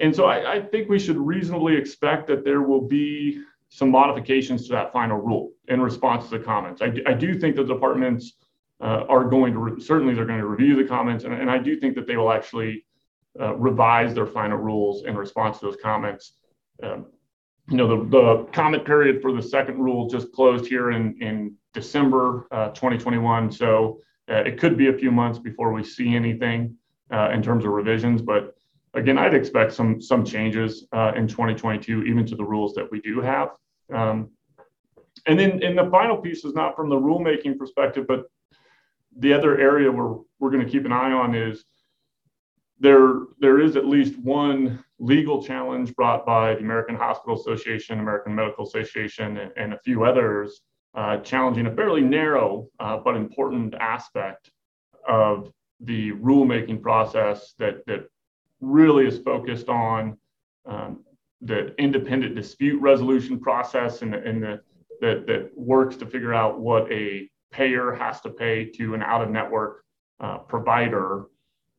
And 0.00 0.14
so 0.14 0.26
I, 0.26 0.56
I, 0.56 0.62
think 0.62 0.88
we 0.88 0.98
should 0.98 1.16
reasonably 1.16 1.74
expect 1.76 2.26
that 2.26 2.44
there 2.44 2.62
will 2.62 2.82
be 2.82 3.40
some 3.68 3.90
modifications 3.90 4.66
to 4.66 4.72
that 4.72 4.92
final 4.92 5.18
rule 5.18 5.52
in 5.68 5.80
response 5.80 6.28
to 6.28 6.38
the 6.38 6.44
comments. 6.44 6.82
I, 6.82 6.92
I 7.06 7.14
do 7.14 7.38
think 7.38 7.56
the 7.56 7.64
departments 7.64 8.34
uh, 8.80 9.04
are 9.08 9.24
going 9.24 9.54
to, 9.54 9.58
re- 9.58 9.80
certainly 9.80 10.14
they're 10.14 10.26
going 10.26 10.40
to 10.40 10.46
review 10.46 10.76
the 10.76 10.84
comments, 10.84 11.24
and, 11.24 11.32
and 11.32 11.50
I 11.50 11.58
do 11.58 11.80
think 11.80 11.94
that 11.94 12.06
they 12.06 12.16
will 12.16 12.30
actually 12.30 12.84
uh, 13.40 13.54
revise 13.56 14.14
their 14.14 14.26
final 14.26 14.58
rules 14.58 15.04
in 15.04 15.16
response 15.16 15.58
to 15.58 15.66
those 15.66 15.76
comments. 15.82 16.34
Um, 16.82 17.06
you 17.68 17.76
know, 17.76 17.88
the, 17.88 18.10
the 18.10 18.44
comment 18.52 18.84
period 18.84 19.20
for 19.20 19.32
the 19.32 19.42
second 19.42 19.78
rule 19.78 20.08
just 20.08 20.32
closed 20.32 20.66
here 20.66 20.92
in, 20.92 21.20
in 21.20 21.54
December 21.74 22.46
uh, 22.52 22.68
2021. 22.68 23.50
So 23.50 24.00
uh, 24.30 24.36
it 24.36 24.58
could 24.58 24.76
be 24.76 24.88
a 24.88 24.92
few 24.92 25.10
months 25.10 25.38
before 25.38 25.72
we 25.72 25.82
see 25.82 26.14
anything 26.14 26.76
uh, 27.10 27.30
in 27.32 27.42
terms 27.42 27.64
of 27.64 27.72
revisions. 27.72 28.22
But 28.22 28.54
again, 28.94 29.18
I'd 29.18 29.34
expect 29.34 29.72
some, 29.72 30.00
some 30.00 30.24
changes 30.24 30.86
uh, 30.92 31.12
in 31.16 31.26
2022, 31.26 32.04
even 32.04 32.24
to 32.26 32.36
the 32.36 32.44
rules 32.44 32.74
that 32.74 32.90
we 32.90 33.00
do 33.00 33.20
have. 33.20 33.50
Um, 33.92 34.30
and 35.26 35.38
then 35.38 35.62
and 35.62 35.76
the 35.76 35.90
final 35.90 36.16
piece 36.16 36.44
is 36.44 36.54
not 36.54 36.76
from 36.76 36.88
the 36.88 36.96
rulemaking 36.96 37.58
perspective, 37.58 38.06
but 38.06 38.24
the 39.18 39.32
other 39.32 39.58
area 39.58 39.90
where 39.90 40.18
we're 40.38 40.50
going 40.50 40.64
to 40.64 40.70
keep 40.70 40.84
an 40.84 40.92
eye 40.92 41.12
on 41.12 41.34
is 41.34 41.64
there 42.78 43.20
there 43.40 43.60
is 43.60 43.76
at 43.76 43.86
least 43.86 44.18
one 44.18 44.84
legal 44.98 45.42
challenge 45.42 45.94
brought 45.94 46.24
by 46.24 46.54
the 46.54 46.60
American 46.60 46.96
Hospital 46.96 47.38
Association, 47.38 48.00
American 48.00 48.34
Medical 48.34 48.66
Association, 48.66 49.36
and, 49.38 49.52
and 49.56 49.72
a 49.74 49.78
few 49.80 50.04
others, 50.04 50.62
uh, 50.94 51.18
challenging 51.18 51.66
a 51.66 51.74
fairly 51.74 52.00
narrow 52.00 52.68
uh, 52.80 52.96
but 52.96 53.16
important 53.16 53.74
aspect 53.74 54.50
of 55.06 55.52
the 55.80 56.12
rulemaking 56.12 56.80
process 56.80 57.54
that, 57.58 57.84
that 57.86 58.08
really 58.60 59.06
is 59.06 59.18
focused 59.18 59.68
on 59.68 60.16
um, 60.64 61.04
the 61.42 61.74
independent 61.78 62.34
dispute 62.34 62.80
resolution 62.80 63.38
process 63.38 64.00
and, 64.00 64.14
and 64.14 64.42
the, 64.42 64.60
that, 65.00 65.26
that 65.26 65.50
works 65.54 65.96
to 65.96 66.06
figure 66.06 66.32
out 66.32 66.58
what 66.58 66.90
a 66.90 67.28
payer 67.52 67.92
has 67.92 68.20
to 68.22 68.30
pay 68.30 68.64
to 68.64 68.94
an 68.94 69.02
out 69.02 69.22
of 69.22 69.30
network 69.30 69.84
uh, 70.20 70.38
provider. 70.38 71.26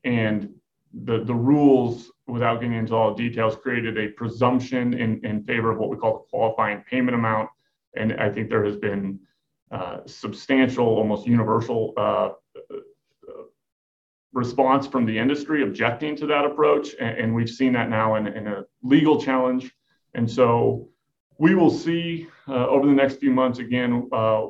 And 0.04 0.54
the, 0.94 1.24
the 1.24 1.34
rules, 1.34 2.12
without 2.28 2.56
getting 2.56 2.76
into 2.76 2.96
all 2.96 3.14
the 3.14 3.30
details, 3.30 3.56
created 3.56 3.98
a 3.98 4.10
presumption 4.10 4.94
in, 4.94 5.24
in 5.26 5.44
favor 5.44 5.72
of 5.72 5.78
what 5.78 5.90
we 5.90 5.98
call 5.98 6.14
the 6.14 6.30
qualifying 6.30 6.84
payment 6.90 7.16
amount. 7.16 7.50
And 7.96 8.14
I 8.14 8.30
think 8.30 8.50
there 8.50 8.66
has 8.66 8.76
been 8.76 9.20
uh, 9.72 10.00
substantial, 10.06 10.86
almost 10.86 11.28
universal 11.28 11.94
uh, 11.98 12.30
response 14.38 14.86
from 14.86 15.06
the 15.06 15.18
industry 15.18 15.64
objecting 15.64 16.16
to 16.16 16.28
that 16.28 16.46
approach. 16.46 16.90
And, 17.00 17.18
and 17.18 17.36
we've 17.36 17.50
seen 17.50 17.74
that 17.74 17.90
now 17.90 18.16
in, 18.16 18.28
in, 18.28 18.48
a 18.48 18.64
legal 18.84 19.20
challenge. 19.20 19.72
And 20.14 20.30
so 20.30 20.90
we 21.38 21.56
will 21.56 21.72
see 21.72 22.28
uh, 22.48 22.68
over 22.68 22.86
the 22.86 22.94
next 22.94 23.16
few 23.16 23.32
months 23.32 23.60
again 23.60 24.10
uh, 24.12 24.46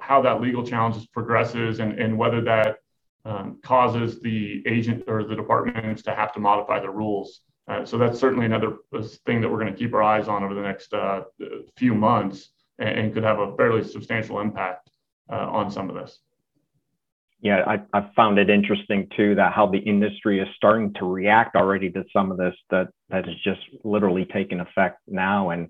how 0.00 0.20
that 0.22 0.40
legal 0.40 0.64
challenge 0.64 1.10
progresses 1.12 1.80
and, 1.80 1.98
and 1.98 2.18
whether 2.18 2.40
that 2.42 2.78
um, 3.28 3.58
causes 3.62 4.20
the 4.20 4.62
agent 4.66 5.04
or 5.06 5.22
the 5.22 5.36
departments 5.36 6.02
to 6.02 6.14
have 6.14 6.32
to 6.32 6.40
modify 6.40 6.80
the 6.80 6.88
rules. 6.88 7.40
Uh, 7.68 7.84
so 7.84 7.98
that's 7.98 8.18
certainly 8.18 8.46
another 8.46 8.78
uh, 8.96 9.02
thing 9.26 9.42
that 9.42 9.50
we're 9.50 9.60
going 9.60 9.72
to 9.72 9.78
keep 9.78 9.92
our 9.92 10.02
eyes 10.02 10.28
on 10.28 10.42
over 10.42 10.54
the 10.54 10.62
next 10.62 10.94
uh, 10.94 11.20
few 11.76 11.94
months 11.94 12.48
and, 12.78 12.88
and, 12.88 13.14
could 13.14 13.22
have 13.22 13.38
a 13.38 13.54
fairly 13.56 13.84
substantial 13.84 14.40
impact 14.40 14.88
uh, 15.30 15.46
on 15.50 15.70
some 15.70 15.90
of 15.90 15.94
this. 15.94 16.20
Yeah, 17.42 17.62
I, 17.66 17.82
I 17.92 18.10
found 18.16 18.38
it 18.38 18.48
interesting 18.48 19.08
too 19.14 19.34
that 19.34 19.52
how 19.52 19.66
the 19.66 19.78
industry 19.78 20.40
is 20.40 20.48
starting 20.56 20.94
to 20.94 21.04
react 21.04 21.54
already 21.54 21.90
to 21.90 22.04
some 22.12 22.32
of 22.32 22.38
this 22.38 22.54
that 22.70 22.88
that 23.10 23.28
is 23.28 23.34
just 23.44 23.60
literally 23.84 24.24
taking 24.32 24.58
effect 24.58 24.98
now. 25.06 25.50
And 25.50 25.68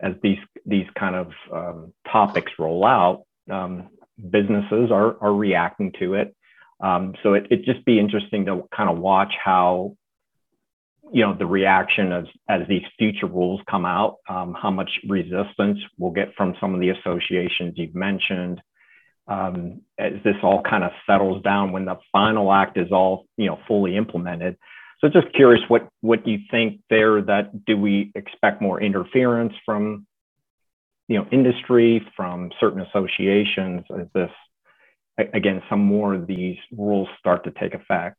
as 0.00 0.12
these 0.22 0.38
these 0.66 0.86
kind 0.96 1.16
of 1.16 1.32
um, 1.52 1.92
topics 2.12 2.52
roll 2.58 2.84
out, 2.84 3.24
um, 3.50 3.88
businesses 4.30 4.92
are 4.92 5.16
are 5.20 5.34
reacting 5.34 5.92
to 5.98 6.14
it 6.14 6.36
um, 6.80 7.14
so 7.22 7.34
it, 7.34 7.46
it'd 7.50 7.64
just 7.64 7.84
be 7.84 7.98
interesting 7.98 8.46
to 8.46 8.64
kind 8.74 8.90
of 8.90 8.98
watch 8.98 9.32
how, 9.42 9.96
you 11.12 11.22
know, 11.22 11.34
the 11.36 11.46
reaction 11.46 12.12
as, 12.12 12.24
as 12.48 12.60
these 12.68 12.82
future 12.98 13.26
rules 13.26 13.60
come 13.68 13.84
out, 13.84 14.16
um, 14.28 14.54
how 14.60 14.70
much 14.70 14.90
resistance 15.08 15.78
we'll 15.98 16.12
get 16.12 16.34
from 16.36 16.54
some 16.60 16.74
of 16.74 16.80
the 16.80 16.90
associations 16.90 17.74
you've 17.76 17.94
mentioned. 17.94 18.60
Um, 19.28 19.82
as 19.96 20.14
this 20.24 20.34
all 20.42 20.60
kind 20.62 20.82
of 20.82 20.90
settles 21.06 21.40
down 21.42 21.70
when 21.70 21.84
the 21.84 21.98
final 22.10 22.52
act 22.52 22.76
is 22.76 22.90
all, 22.90 23.26
you 23.36 23.46
know, 23.46 23.60
fully 23.68 23.96
implemented. 23.96 24.56
So 25.00 25.08
just 25.08 25.32
curious 25.34 25.62
what, 25.68 25.88
what 26.00 26.26
you 26.26 26.38
think 26.50 26.80
there 26.90 27.22
that 27.22 27.64
do 27.64 27.76
we 27.76 28.10
expect 28.16 28.60
more 28.60 28.82
interference 28.82 29.52
from, 29.64 30.06
you 31.06 31.18
know, 31.18 31.26
industry, 31.30 32.04
from 32.16 32.50
certain 32.58 32.80
associations? 32.80 33.84
Is 33.90 34.08
this 34.14 34.30
again, 35.32 35.62
some 35.68 35.80
more 35.80 36.14
of 36.14 36.26
these 36.26 36.56
rules 36.76 37.08
start 37.18 37.44
to 37.44 37.50
take 37.50 37.74
effect? 37.74 38.16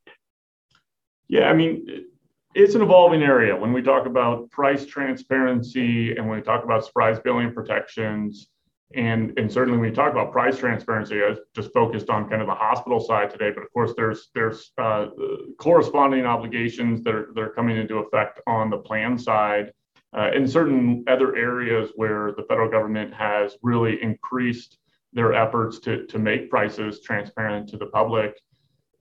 Yeah, 1.28 1.50
I 1.50 1.54
mean, 1.54 2.06
it's 2.54 2.76
an 2.76 2.82
evolving 2.82 3.24
area. 3.24 3.56
When 3.56 3.74
we 3.74 3.82
talk 3.82 4.06
about 4.06 4.50
price 4.52 4.86
transparency 4.86 6.16
and 6.16 6.28
when 6.28 6.40
we 6.40 6.44
talk 6.44 6.64
about 6.64 6.86
surprise 6.86 7.20
billing 7.20 7.54
protections, 7.54 8.48
and, 8.94 9.38
and 9.40 9.50
certainly 9.50 9.80
when 9.80 9.90
you 9.90 9.96
talk 9.96 10.12
about 10.12 10.34
price 10.34 10.58
transparency, 10.58 11.24
I 11.24 11.30
was 11.30 11.40
just 11.56 11.72
focused 11.74 12.10
on 12.10 12.30
kind 12.30 12.42
of 12.42 12.48
the 12.48 12.56
hospital 12.56 13.00
side 13.00 13.30
today, 13.30 13.52
but 13.56 13.64
of 13.64 13.72
course 13.72 13.94
there's 13.96 14.30
there's 14.36 14.72
uh, 14.78 15.08
corresponding 15.58 16.26
obligations 16.26 17.02
that 17.04 17.16
are, 17.16 17.30
that 17.34 17.42
are 17.42 17.52
coming 17.52 17.78
into 17.78 18.00
effect 18.00 18.42
on 18.48 18.70
the 18.70 18.78
plan 18.78 19.18
side. 19.18 19.72
Uh, 20.14 20.30
in 20.36 20.46
certain 20.46 21.06
other 21.08 21.38
areas 21.38 21.92
where 21.96 22.34
the 22.34 22.44
federal 22.50 22.70
government 22.70 23.14
has 23.14 23.56
really 23.62 24.04
increased 24.04 24.78
their 25.14 25.34
efforts 25.34 25.80
to, 25.80 26.06
to 26.08 26.20
make 26.20 26.50
prices 26.50 27.02
transparent 27.02 27.68
to 27.70 27.78
the 27.78 27.88
public. 27.88 28.40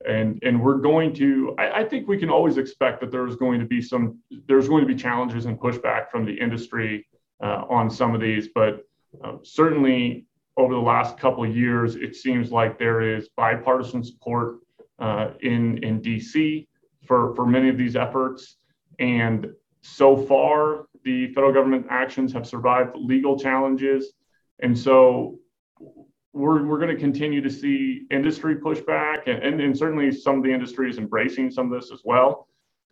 And, 0.06 0.38
and 0.42 0.60
we're 0.60 0.78
going 0.78 1.14
to, 1.14 1.54
I, 1.58 1.80
I 1.80 1.84
think 1.84 2.08
we 2.08 2.18
can 2.18 2.30
always 2.30 2.56
expect 2.56 3.00
that 3.00 3.10
there's 3.10 3.36
going 3.36 3.60
to 3.60 3.66
be 3.66 3.82
some, 3.82 4.18
there's 4.48 4.68
going 4.68 4.80
to 4.80 4.86
be 4.86 4.94
challenges 4.94 5.46
and 5.46 5.58
pushback 5.58 6.10
from 6.10 6.24
the 6.24 6.34
industry 6.34 7.06
uh, 7.42 7.64
on 7.68 7.90
some 7.90 8.14
of 8.14 8.20
these, 8.20 8.48
but 8.54 8.84
uh, 9.24 9.36
certainly 9.42 10.26
over 10.56 10.74
the 10.74 10.80
last 10.80 11.18
couple 11.18 11.44
of 11.44 11.56
years, 11.56 11.96
it 11.96 12.14
seems 12.16 12.50
like 12.50 12.78
there 12.78 13.00
is 13.00 13.28
bipartisan 13.36 14.02
support 14.04 14.58
uh, 14.98 15.30
in, 15.40 15.82
in 15.82 16.00
DC 16.00 16.66
for, 17.06 17.34
for 17.34 17.46
many 17.46 17.68
of 17.68 17.78
these 17.78 17.96
efforts. 17.96 18.56
And 18.98 19.48
so 19.82 20.16
far, 20.16 20.86
the 21.04 21.28
federal 21.28 21.52
government 21.52 21.86
actions 21.88 22.32
have 22.32 22.46
survived 22.46 22.94
legal 22.96 23.38
challenges. 23.38 24.12
And 24.60 24.78
so 24.78 25.38
we're, 26.32 26.64
we're 26.64 26.78
going 26.78 26.94
to 26.94 27.00
continue 27.00 27.40
to 27.40 27.50
see 27.50 28.06
industry 28.10 28.56
pushback, 28.56 29.26
and, 29.26 29.42
and, 29.42 29.60
and, 29.60 29.76
certainly 29.76 30.12
some 30.12 30.38
of 30.38 30.44
the 30.44 30.52
industry 30.52 30.88
is 30.88 30.98
embracing 30.98 31.50
some 31.50 31.72
of 31.72 31.80
this 31.80 31.90
as 31.92 32.00
well. 32.04 32.46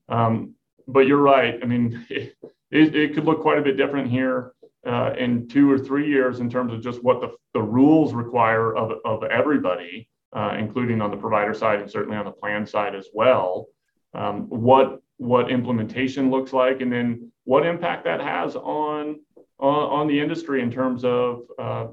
Um, 0.09 0.55
but 0.87 1.07
you're 1.07 1.23
right. 1.23 1.59
I 1.63 1.67
mean, 1.67 2.05
it, 2.11 2.35
it, 2.71 3.15
could 3.15 3.25
look 3.25 3.41
quite 3.41 3.59
a 3.59 3.63
bit 3.63 3.77
different 3.77 4.11
here 4.11 4.53
uh, 4.87 5.13
in 5.19 5.49
two 5.49 5.71
or 5.71 5.79
three 5.79 6.09
years 6.09 6.41
in 6.41 6.51
terms 6.51 6.73
of 6.73 6.83
just 6.83 7.03
what 7.05 7.21
the, 7.21 7.35
the 7.55 7.63
rules 7.63 8.13
require 8.13 8.75
of, 8.75 8.99
of 9.05 9.23
everybody, 9.25 10.09
uh, 10.35 10.57
including 10.59 11.01
on 11.01 11.11
the 11.11 11.17
provider 11.17 11.55
side 11.55 11.81
and 11.81 11.91
certainly 11.91 12.17
on 12.17 12.25
the 12.25 12.33
plan 12.33 12.67
side 12.67 12.95
as 12.95 13.09
well. 13.13 13.67
um, 14.15 14.49
what 14.49 15.01
what 15.19 15.51
implementation 15.51 16.31
looks 16.31 16.53
like, 16.53 16.81
and 16.81 16.93
then 16.93 17.33
what 17.45 17.67
impact 17.67 18.05
that 18.05 18.21
has 18.21 18.55
on 18.57 19.19
on, 19.59 20.01
on 20.01 20.07
the 20.07 20.19
industry 20.19 20.63
in 20.63 20.71
terms 20.71 21.05
of 21.05 21.43
uh, 21.59 21.89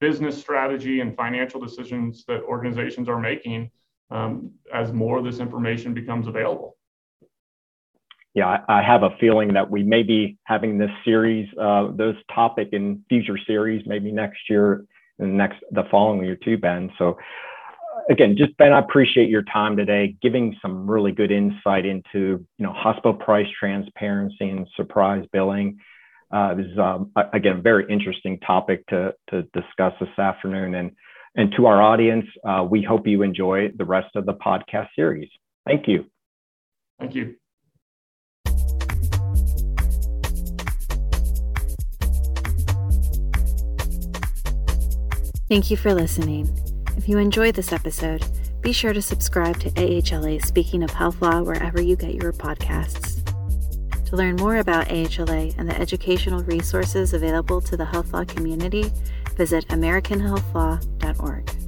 business 0.00 0.38
strategy 0.38 1.00
and 1.00 1.16
financial 1.16 1.60
decisions 1.60 2.24
that 2.26 2.42
organizations 2.42 3.08
are 3.08 3.20
making 3.20 3.70
um, 4.10 4.52
as 4.72 4.92
more 4.92 5.18
of 5.18 5.24
this 5.24 5.40
information 5.40 5.94
becomes 5.94 6.26
available. 6.26 6.76
Yeah, 8.34 8.58
I, 8.68 8.82
have 8.82 9.02
a 9.02 9.16
feeling 9.18 9.54
that 9.54 9.70
we 9.70 9.82
may 9.82 10.02
be 10.02 10.36
having 10.44 10.76
this 10.76 10.90
series, 11.06 11.48
uh, 11.58 11.88
this 11.92 12.16
topic 12.34 12.68
in 12.72 13.02
future 13.08 13.38
series, 13.46 13.82
maybe 13.86 14.12
next 14.12 14.50
year 14.50 14.84
and 15.18 15.38
next 15.38 15.56
the 15.70 15.84
following 15.90 16.22
year 16.22 16.36
too, 16.36 16.58
Ben. 16.58 16.92
So 16.98 17.12
uh, 17.12 18.00
again, 18.10 18.36
just 18.36 18.54
Ben, 18.58 18.74
I 18.74 18.80
appreciate 18.80 19.30
your 19.30 19.42
time 19.44 19.74
today, 19.74 20.16
giving 20.20 20.54
some 20.60 20.86
really 20.86 21.12
good 21.12 21.30
insight 21.30 21.86
into 21.86 22.06
you 22.12 22.46
know 22.58 22.74
hospital 22.74 23.14
price 23.14 23.48
transparency 23.58 24.50
and 24.50 24.68
surprise 24.76 25.24
billing. 25.32 25.78
Uh, 26.30 26.54
this 26.54 26.66
is 26.66 26.78
um, 26.78 27.12
again 27.32 27.58
a 27.58 27.60
very 27.60 27.84
interesting 27.90 28.38
topic 28.40 28.86
to 28.88 29.14
to 29.30 29.42
discuss 29.54 29.92
this 30.00 30.08
afternoon, 30.18 30.74
and 30.74 30.90
and 31.36 31.52
to 31.56 31.66
our 31.66 31.82
audience, 31.82 32.26
uh, 32.48 32.66
we 32.68 32.82
hope 32.82 33.06
you 33.06 33.22
enjoy 33.22 33.68
the 33.76 33.84
rest 33.84 34.16
of 34.16 34.26
the 34.26 34.34
podcast 34.34 34.88
series. 34.96 35.28
Thank 35.66 35.86
you. 35.86 36.06
Thank 36.98 37.14
you. 37.14 37.36
Thank 45.48 45.70
you 45.70 45.76
for 45.76 45.94
listening. 45.94 46.50
If 46.96 47.08
you 47.08 47.18
enjoyed 47.18 47.54
this 47.54 47.72
episode, 47.72 48.24
be 48.62 48.72
sure 48.72 48.92
to 48.92 49.02
subscribe 49.02 49.60
to 49.60 49.70
AHLA 49.70 50.44
Speaking 50.44 50.82
of 50.82 50.90
Health 50.90 51.22
Law 51.22 51.42
wherever 51.42 51.80
you 51.80 51.94
get 51.94 52.14
your 52.14 52.32
podcasts. 52.32 53.15
To 54.06 54.16
learn 54.16 54.36
more 54.36 54.56
about 54.58 54.86
AHLA 54.86 55.54
and 55.58 55.68
the 55.68 55.76
educational 55.78 56.42
resources 56.44 57.12
available 57.12 57.60
to 57.62 57.76
the 57.76 57.84
health 57.84 58.12
law 58.12 58.24
community, 58.24 58.92
visit 59.36 59.66
AmericanHealthLaw.org. 59.68 61.65